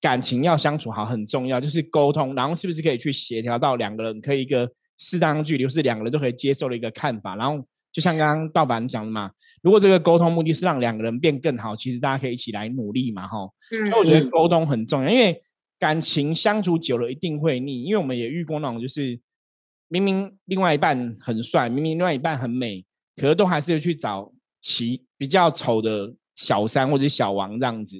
[0.00, 2.34] 感情要相处好很重要，就是沟通。
[2.34, 7.36] 然后是不是可以去协调到两个人可以一个适当距离，是两个人都可以接受的一个看法。
[7.36, 9.30] 然后就像刚刚道凡讲的嘛，
[9.62, 13.48] 如果这个沟通目的是让两个人变更好，其实大家可以一起来努力嘛，哈。
[13.68, 15.40] 所以我觉得沟通很重要，因为
[15.78, 19.20] 感情相处久了一定会腻，因为我们也遇过那种就是。
[19.90, 22.84] 明明另外一半很帅，明明另外一半很美，
[23.16, 24.30] 可是都还是去找
[24.60, 27.96] 其比较丑的小三或者小王这样子。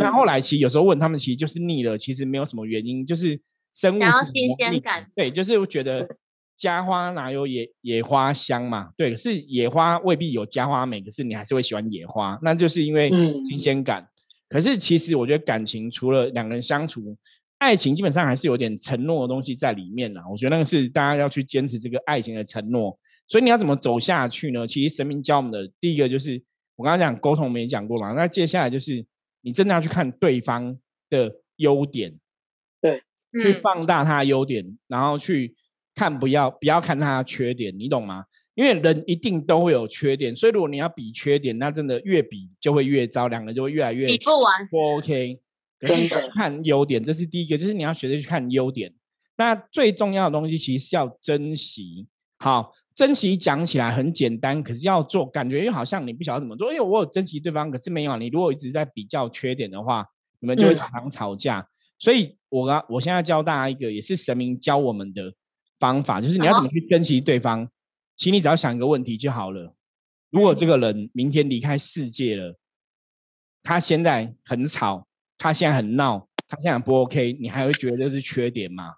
[0.00, 3.40] 那后来其实有时候问他们，其实就是腻了，其实没有什么原因，就是
[3.74, 5.04] 生物新鲜感。
[5.16, 6.08] 对，就是我觉得
[6.56, 8.90] 家花哪有野野花香嘛？
[8.96, 13.08] 对，是野花未必有家花美，可是你还是会喜欢野花，那就是因为
[13.48, 14.08] 新鲜感。
[14.48, 17.16] 可是其实我觉得感情除了两个人相处。
[17.60, 22.96] 爱情基本上还是有点承诺的东西在里面啦，我觉得那个是大家要去坚持这个爱情的承诺。
[23.26, 24.64] 所以你要怎么走下去呢？
[24.64, 26.40] 其实神明教我们的第一个就是
[26.76, 28.12] 我刚刚讲沟通，我们也讲过嘛。
[28.12, 29.04] 那接下来就是
[29.42, 30.78] 你真的要去看对方
[31.10, 32.18] 的优点，
[32.80, 33.02] 对，
[33.42, 35.54] 去放大他的优点，然后去
[35.94, 38.24] 看不要不要看他的缺点，你懂吗？
[38.54, 45.40] 因为人一定都会有缺点，所以如果你要比缺点，那真的越比就会越糟，两个人就会越来越比不完，不 OK。
[45.78, 48.92] 可是看优点，这是第一个，就是你要学着去看优点。
[49.36, 52.08] 那最重要的东西其实是要珍惜。
[52.38, 56.72] 好，珍惜讲起来很简单，可是要做，感觉又好像你不晓得怎么做。
[56.72, 58.16] 因为我有珍惜对方，可是没有。
[58.16, 60.04] 你如果一直在比较缺点的话，
[60.40, 61.64] 你们就会常常吵架。
[61.96, 65.32] 所以，我刚，我现在教大家一个，也是神明教我们的
[65.78, 67.70] 方法，就是你要怎么去珍惜对方。
[68.16, 69.76] 其实你只要想一个问题就好了：
[70.30, 72.58] 如果这个人明天离开世界了，
[73.62, 75.06] 他现在很吵。
[75.38, 78.94] 他现在很闹，他现在不 OK，你还会觉得这是缺点吗？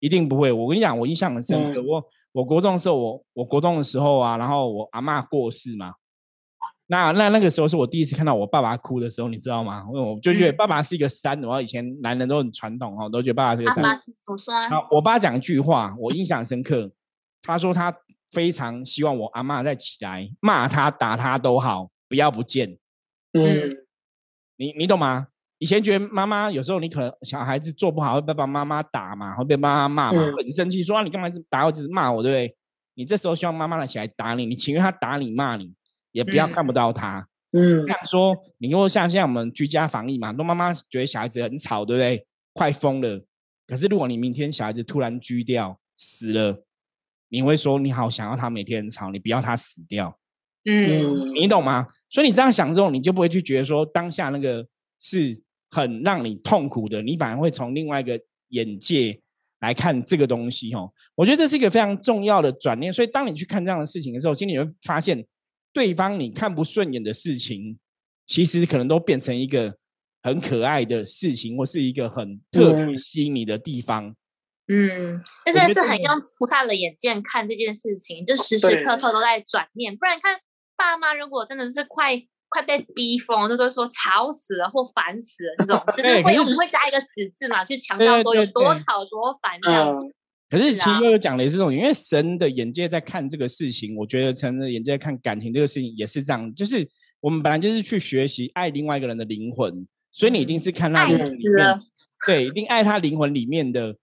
[0.00, 0.50] 一定不会。
[0.50, 1.82] 我跟你讲，我印象很深刻。
[1.82, 5.94] 我我国中的时候，我我国中的时候啊，然后我阿妈过世嘛，
[6.86, 9.84] 那那那个时候是我第一次看到我爸爸哭的时候，你知道吗？
[9.90, 11.40] 我就觉得爸爸是一个山。
[11.40, 13.82] 然后以前男人都很传统哦，都觉得爸爸是个山。
[14.26, 14.54] 我说，
[14.90, 16.90] 我爸讲一句话，我印象深刻。
[17.42, 17.94] 他说他
[18.30, 22.78] 非常希望我阿妈再起来骂他、打他都好，不要不见。
[23.32, 23.68] 嗯，
[24.56, 25.28] 你你懂吗？
[25.62, 32.56] 以前觉得妈妈有时候你可能小孩子做不好会被爸爸妈妈打嘛，会被妈妈骂嘛，很生气，说你干嘛是打我，只是骂我，对不对？
[32.94, 35.72] 你这时候希望妈妈来起来打你，你情愿他打你骂你，
[36.10, 37.28] 也不要看不到他。
[37.52, 42.26] 嗯，这样说，你如果像现在我们居家防疫嘛，很多妈妈觉得小孩子很吵，对不对？
[42.54, 43.24] 快疯了。
[43.64, 46.64] 可是如果你明天小孩子突然居掉死了，
[47.28, 50.18] 你会说你好想要他每天很吵，你不要他死掉。
[50.64, 51.86] 嗯，你懂吗？
[52.08, 54.66] 所以你这样想之后，你就不会去觉得说当下那个
[54.98, 55.40] 是。
[55.72, 59.18] 很让你痛苦的，你反而会从另外一个眼界
[59.60, 60.92] 来看这个东西哦。
[61.14, 62.92] 我觉得这是一个非常重要的转念。
[62.92, 65.26] 所以，当你去看这样的事情的时候，心里会发现，
[65.72, 67.78] 对方你看不顺眼的事情，
[68.26, 69.74] 其实可能都变成一个
[70.22, 74.14] 很可爱的事情，或是一个很特别吸引你的地方。
[74.68, 79.96] 嗯，那真的是很用菩萨的眼界看这件事情，就时时刻刻都在转念。
[79.96, 80.38] 不然，看
[80.76, 82.22] 爸妈如果真的是快。
[82.52, 90.06] 快被逼疯，就是说吵死了或烦死了这种， 就是会我们会加一个死字嘛，去强调说有多吵多烦这样子。
[90.50, 96.86] 可是其实又讲的也是这种，因为神的眼界在看这个事情，我觉得神的眼界在看感情这个事情也是这样，就是
[97.20, 101.80] 我们本来就是去学习爱另外一个人的灵魂，所以你一定是看他灵魂里面，
[102.26, 103.96] 对，一定爱他灵魂里面的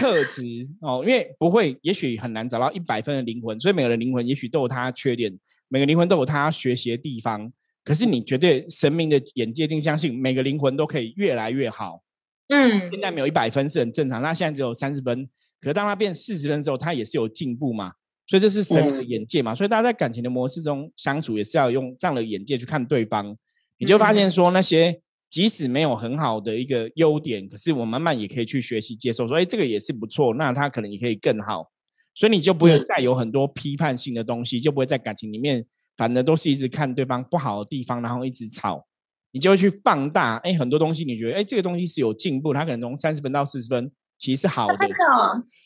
[0.00, 0.42] 特质
[0.80, 5.32] 哦，因为不会，也许很难找到一百分的灵魂，所以每个人灵魂也许都有他缺点，
[5.68, 7.52] 每个灵魂都有他学习的地方。
[7.84, 12.02] 可是你绝对神明的眼界定相信每个灵魂都可以越来越好。
[12.48, 15.28] 嗯，现在没有一百分是很正常，那现在只有三十分。
[15.60, 17.92] 可是当他变四十分的时候，他也是有进步嘛？
[18.26, 19.54] 所以这是神明的眼界嘛？
[19.54, 23.36] 所以大家在感情的模式中相处，也是要用这样的眼界去看对方。
[23.78, 31.70] 你就发现说那些即使没有很好的一个优点，可是我慢慢也可以去学习接受，说，哎，这个也是不错，那他可能也可以更好，
[32.14, 35.66] 所以你就不会再有很多批判性的东西，就不会在感情里面，
[35.96, 38.86] 反正都是一直看对方不好的地方，然后一直吵，
[39.32, 44.76] 你就会去放大，哎，很多东西你觉得，哎，这个东西是有进步，他可能从三十分到四十分，其实是好的，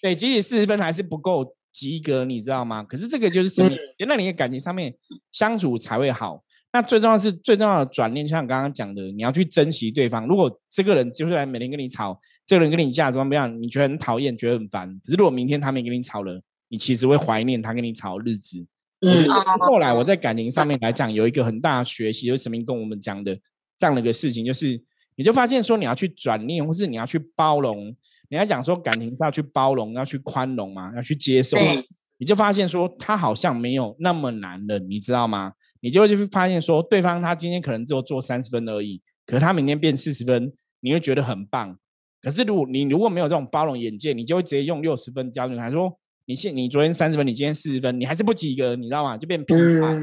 [0.02, 2.82] 对，即使四十分还是不够及格，你知道吗？
[2.82, 3.70] 可是这个就是什么？
[4.06, 4.94] 那你的感情上面
[5.30, 6.42] 相处才会好。
[6.70, 10.26] 那最重要是最重要的转念，像刚刚讲的，你要去珍惜对方。
[10.26, 14.86] 如果这个人就是来每天跟你吵，这个人跟你价值观不一样，你觉得很讨厌，觉得很烦。
[15.02, 18.66] 可是如果明天他没跟你吵了，你其实会怀念他跟你吵的日子。
[19.00, 19.28] 嗯，
[19.60, 23.38] 后来我在感情上面来讲，有一个很大的学习，就是神明跟我们讲的
[23.78, 24.80] 这样的一个事情，就是
[25.14, 27.94] 你就发现说，你要去转念，或是你要去包容。
[28.30, 31.72] 你要讲说感情是要去包容，要去宽容嘛，要去接受嘛。
[32.18, 35.52] 你就发现说，他好像没有那么难了，你知道吗？
[35.80, 41.78] 你就会去发现说，对方他今天可能只有做三十分而已，可是他明天变四十分，你会觉得很棒。
[42.20, 45.96] 可是如果你如果没有这种包容眼界，你就会直接用六十分标准来说，
[46.28, 49.16] 你现你昨天三十分，你今天四十分，你还是不及格，你知道吗？
[49.16, 49.98] 就变批判。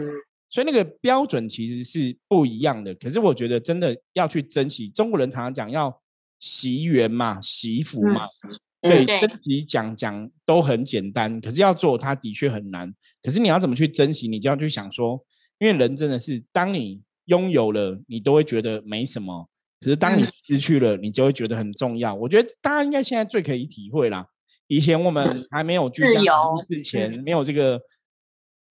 [0.49, 2.95] 所以那个标准其实是不一样的。
[2.95, 6.01] 可是我觉得真的要去珍惜，中国人常常讲要
[6.39, 8.25] 惜缘嘛，惜福嘛。
[8.81, 12.91] 对，珍惜讲讲都很简单，可是要做，它的确很难。
[13.21, 15.23] 可是你要怎么去珍惜，你就要去想说。
[15.59, 19.47] 因为人真的是，当你拥有了，你都会觉得没什么；
[19.79, 22.15] 可是当你失去了，你就会觉得很重要。
[22.15, 24.25] 我觉得大家应该现在最可以体会啦。
[24.67, 26.21] 以前我们还没有居家
[26.67, 27.81] 之前，没有这个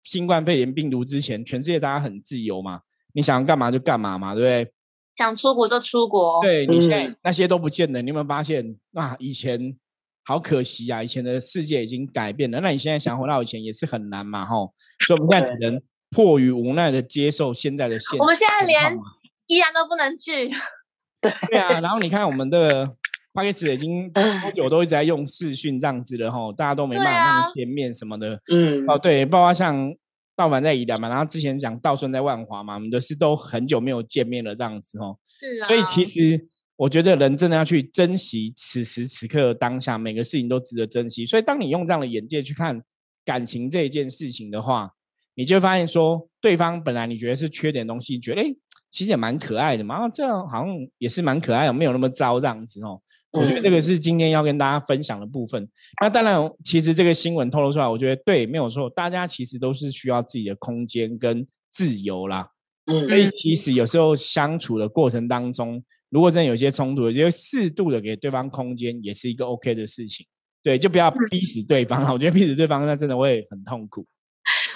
[0.03, 2.81] 新冠肺炎病毒之前，全世界大家很自由嘛，
[3.15, 4.73] 你想干嘛就干嘛嘛，对不对？
[5.17, 6.41] 想出国就出国。
[6.43, 8.77] 对你现在那些都不见了，你有没有发现？
[8.95, 9.77] 啊，以前
[10.25, 11.03] 好可惜啊！
[11.03, 14.75] 以前的世界已经改变了，那你现在想回到以前也是很难嘛，吼。
[15.07, 15.83] 所以我们现在只能。
[16.11, 18.99] 迫于无奈的接受现在的现实，我们现在连
[19.47, 20.49] 依然都不能去。
[21.21, 22.97] 对啊，然后你看我们的
[23.39, 24.23] p a k 已经多
[24.55, 28.41] 久都一直在用视讯这样子的吼，大家都没办法见面什么的。
[28.53, 29.93] 嗯，哦对，包括像
[30.37, 35.19] 道凡在宜兰嘛，然后之前讲道顺在万华嘛，我们都是都很久没有见面了这样子吼。
[35.39, 35.69] 是啊。
[35.69, 41.27] 所以其实我觉得人真的要去珍惜此时此刻当下，每个事情都值得珍惜。
[41.27, 42.81] 所以当你用这样的眼界去看
[43.25, 44.91] 感情这一件事情的话，
[45.35, 48.47] 你就发现说，对方本来你觉得是缺点东西，觉得哎，
[48.91, 53.01] 其实也蛮可爱的嘛，这样好像也是蛮可爱的，没有那么糟这样子哦。
[53.33, 55.69] 我觉得这个是今天要跟大家分享的部分。
[56.01, 62.49] 那当然，其实这个新闻透露出来，我觉得对，没有错，大家其实都是需要自己的空间跟自由啦。
[62.87, 70.27] 嗯，所以其实有时候相处的过程当中，如果真的有些冲突，我觉得适度的给对方空间也是一个 OK 的事情。
[70.63, 72.13] 对，就不要逼死对方了。
[72.13, 74.07] 我觉得逼死对方，那真的会很痛苦。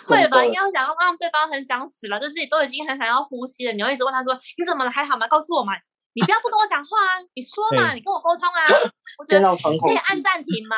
[0.05, 4.91] 会吧，应该会想要让对方很想死了，就是都已经很想要呼吸了，你要一直问他说：“你怎么了？
[4.91, 5.27] 还好吗？
[5.27, 5.73] 告诉我嘛！
[6.15, 7.21] 你不要不跟我讲话啊！
[7.35, 8.91] 你说嘛，你跟我沟通啊！
[9.19, 10.77] 我觉得可以按暂停吗？”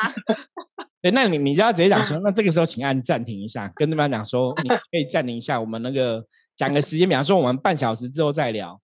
[1.01, 6.25] 对，那你你就要直接讲说， 那这个时候请按暂停一下，跟对方讲说，你可以暂停一下，我们那个
[6.57, 8.79] 讲个时间，比方说我们半小时之后再聊。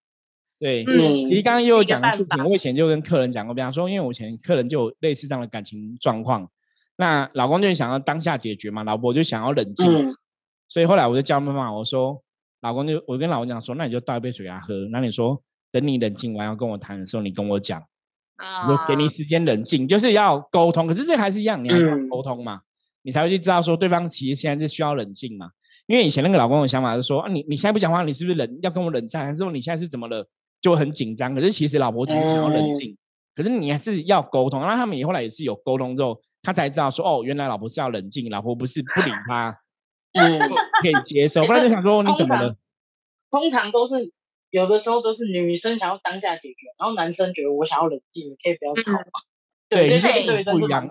[0.59, 6.47] 对，嗯，其实刚刚又有讲的事情，我以前就跟客人讲过，比方说，因为我以前客人就有类似这样的感情状况，
[6.97, 10.13] 那老公就想要当下解决嘛，老婆就想要冷静。
[10.67, 12.21] 所以后来我就教妈妈，我说
[12.61, 14.73] 老公就我跟老公讲说，那你就倒一杯水给他喝。
[14.91, 15.41] 那你说
[15.71, 17.81] 等你冷静完要跟我谈的时候，你跟我讲，
[18.67, 20.87] 我给你时间冷静，就是要沟通。
[20.87, 22.61] 可是这还是一样，你还是要沟通嘛，
[23.03, 25.51] 你才会去知道说对方其实现在是需要冷静嘛。
[25.87, 29.25] 因为以前那个老公的想法是说啊，你你现在不讲话，你是不是冷要跟我冷战？
[29.25, 30.27] 还是说你现在是怎么了？
[30.61, 31.33] 就很紧张。
[31.33, 32.95] 可是其实老婆只是想要冷静，
[33.35, 34.61] 可是你还是要沟通。
[34.61, 39.57] 那他们也后来也是有沟通之后，他才知道说哦，原来老婆是要冷静，老婆不是不理他。
[40.13, 40.39] 嗯，
[40.83, 41.43] 可以接受。
[41.45, 42.55] 不然就想说你怎么了？
[43.31, 44.11] 通常都是
[44.51, 48.99] 有的时候都是女生想要当下解决，然后男生觉得我想要冷静，你可以不要吵嘛。
[49.67, 50.87] 对，对，不一样。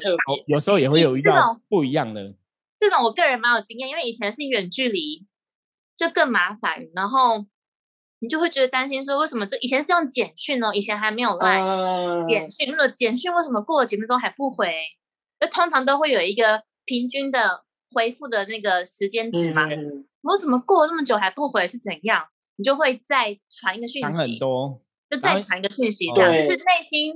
[0.47, 1.33] 有时候也会有一种
[1.69, 2.35] 不一样的。
[2.79, 5.25] 这种我个人蛮有经验，因为以前是远距离，
[5.95, 6.89] 就更麻烦。
[6.95, 7.47] 然后
[8.19, 10.73] 你就会觉得担心，说为什么这以前是用简讯哦？
[10.75, 11.61] 以前还没有来
[12.29, 14.75] 简讯，那个简讯为什么过了几分钟还不回？
[15.39, 17.65] 就通常都会有一个平均的。
[17.93, 22.25] 回复的那个时间值嘛，为什么过了这么久还不回是怎样？
[22.61, 27.15] 你就会再传一个讯息，很多，就再传一个讯息，这样就是内心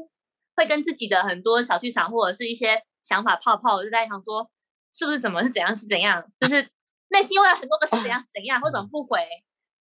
[0.56, 4.50] 会跟自己的很多小剧场或者是一些想法泡泡，就在想说
[4.90, 6.66] 是不是怎么是怎样是怎样，就是
[7.12, 9.20] 内心会有很多个是怎样怎样，为什么不回？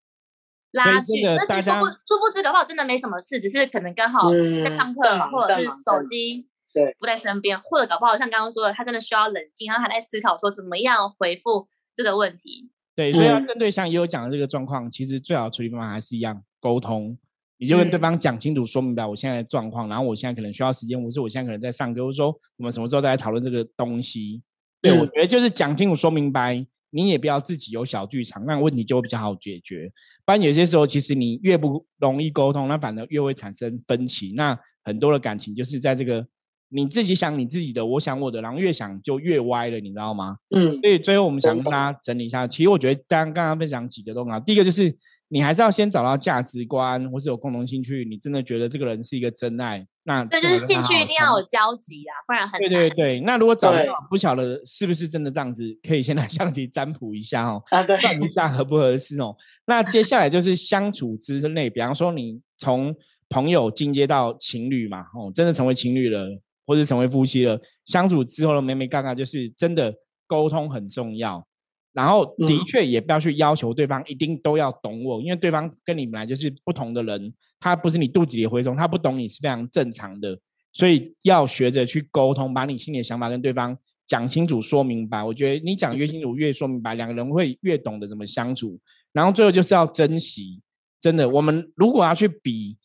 [0.72, 6.50] 拉锯，那其实殊不殊不知，搞不好真的没什么事，只是可能刚好在上课或者是手机。
[6.74, 12.72] 对，不在身边，或者搞不好像刚刚说的，他真的需要冷静，然后还在思考说怎么样回复这个问题。
[12.96, 17.18] 对，所以要针对像也有讲的这个状况，其实最好处理方法还是一样，沟通。
[17.58, 22.28] 你就跟对方讲清楚、说明白我现在的状况，然后我现在可能需要时间，或是我现在可能在上课，或者说
[22.58, 24.44] 我们什么时候再来讨论这个东西。
[24.82, 29.92] 对，我觉得就是讲清楚、说明白，你也不要自己有小剧场，那问题就会比较好解决。
[30.26, 34.34] 不然有些时候，其实你越不容易沟通，那反而越会产生分歧。
[34.36, 36.28] 那很多的感情就是在这个。
[36.74, 40.36] 你自己想你自己的，我想我的，然后越想就越歪了，你知道吗？
[40.56, 40.80] 嗯。
[40.82, 44.40] 所以最后我们想跟大家整理一下，其实我觉得刚刚刚分享几个都很好。
[44.40, 44.94] 第一个就是
[45.28, 53.20] 你还是要先找到价值观，或是有共同兴趣，你真的觉得这个人是一个真爱，那对，就是兴趣一定要有交集啊，不然很对对对。
[53.22, 59.36] 那如果找不到，不晓得是不是真的这样子，可以先来 相机占卜一下哦，啊对，算一下合不合适哦。
[59.68, 62.96] 那接下来就是相处之类，比方说你从
[63.30, 66.40] 朋友进阶到情侣嘛，哦，真的成为情侣了。
[66.66, 69.94] 或者成为夫妻了，相处之后的美美嘎嘎，就是真的
[70.28, 71.46] 沟通很重要。
[71.92, 80.36] 然后的确也不要去要求对方一定都要懂我，因为对方跟你本来就是不同的人，他不是你肚子里的蛔虫，他不懂你是非常正常的。
[80.72, 85.24] 所以要学着去沟通，把你心里的想法跟对方讲清楚、说明白。
[85.24, 88.80] 我觉得你讲越清楚、越说明白，两个人会越懂得怎么相处。
[89.12, 90.62] 然后最后就是要珍惜，
[91.00, 92.78] 真的，我们如果要去比。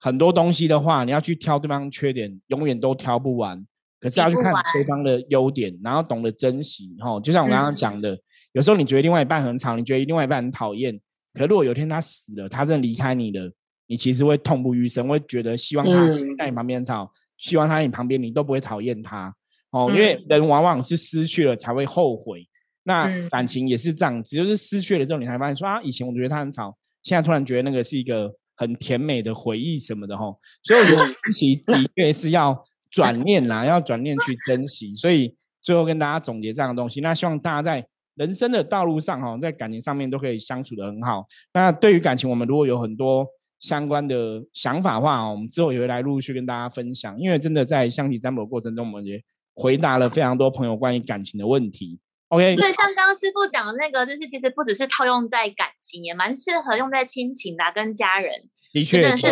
[0.00, 3.66] 很多东西的话，你要去挑对方缺点，永远都挑不完。
[4.00, 6.94] 可是要去看对方的优点，然后懂得珍惜。
[7.00, 8.16] 哈，就像我刚刚讲的，
[8.52, 10.96] 有时候你觉得另外一半很吵，你觉得另外一半很讨厌。
[11.34, 13.50] 可如果有天他死了，他真的离开你了，
[13.88, 15.92] 你其实会痛不欲生，会觉得希望他
[16.38, 19.34] 在你旁边吵，希望他在你旁边，你都不会讨厌他。
[19.72, 22.46] 哦，因为人往往是失去了才会后悔。
[22.84, 28.32] 那感情也是这样，只就是失去了之后，你才发现说啊，以前我觉得他很吵，现在突然觉得那个是一个。
[28.58, 30.24] 很甜美的回忆什么的哈，
[30.64, 34.92] 所以我觉得珍惜的确是要转念啦，要转念去珍惜。
[34.94, 35.32] 所以
[35.62, 37.86] 最后跟大家总结这样的东西，那希望大家在
[38.16, 41.24] 人生的道路上哈，在感情上面都可以相处的很好。
[41.54, 43.24] 那对于感情，我们如果有很多
[43.60, 47.16] 相关的想法的话，我们之后也会来陆续跟大家分享。
[47.20, 49.22] 因为真的在相提占卜过程中，我们也
[49.54, 52.00] 回答了非常多朋友关于感情的问题。
[52.28, 58.32] OK，所以像刚刚师傅讲的那个，就是其实不只是套用在感情，也蛮适合用在亲情的，跟家人。
[58.72, 59.26] 的确，真的是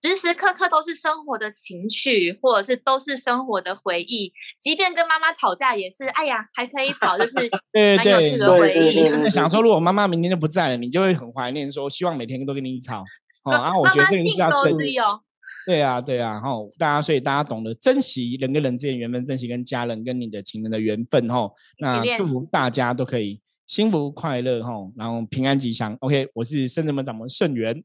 [0.00, 4.32] 时时刻刻都是生活的情趣，或者是都是生活的回忆。
[4.58, 7.34] 即便跟妈妈吵架，也是哎呀，还可以吵，就是
[7.70, 9.30] 对对对的回忆。
[9.30, 13.04] 想说，如果妈妈明天就不在了，你就会很怀念，说希望每天都跟你吵。
[13.44, 15.20] 哦，然 后我觉得你是要珍惜哦。
[15.68, 21.54] 对啊，对啊，吼，大家所以大家懂得珍惜人跟人之间缘分，珍惜跟家人跟你的情人的缘分，吼。
[21.78, 25.94] 那祝福大家都可以幸福快乐，吼，然后平安吉祥。
[26.00, 27.84] OK，我是圣人门掌门圣元，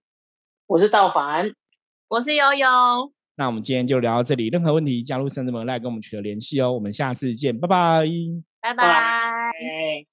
[0.65, 1.51] 我是道凡，
[2.07, 2.67] 我是悠悠。
[3.35, 6.71] 那我们今天就聊到这里，任何问题加入圣人门来跟我们取得联系哦。
[6.71, 8.05] 我们下次见，拜拜，
[8.61, 10.12] 拜拜。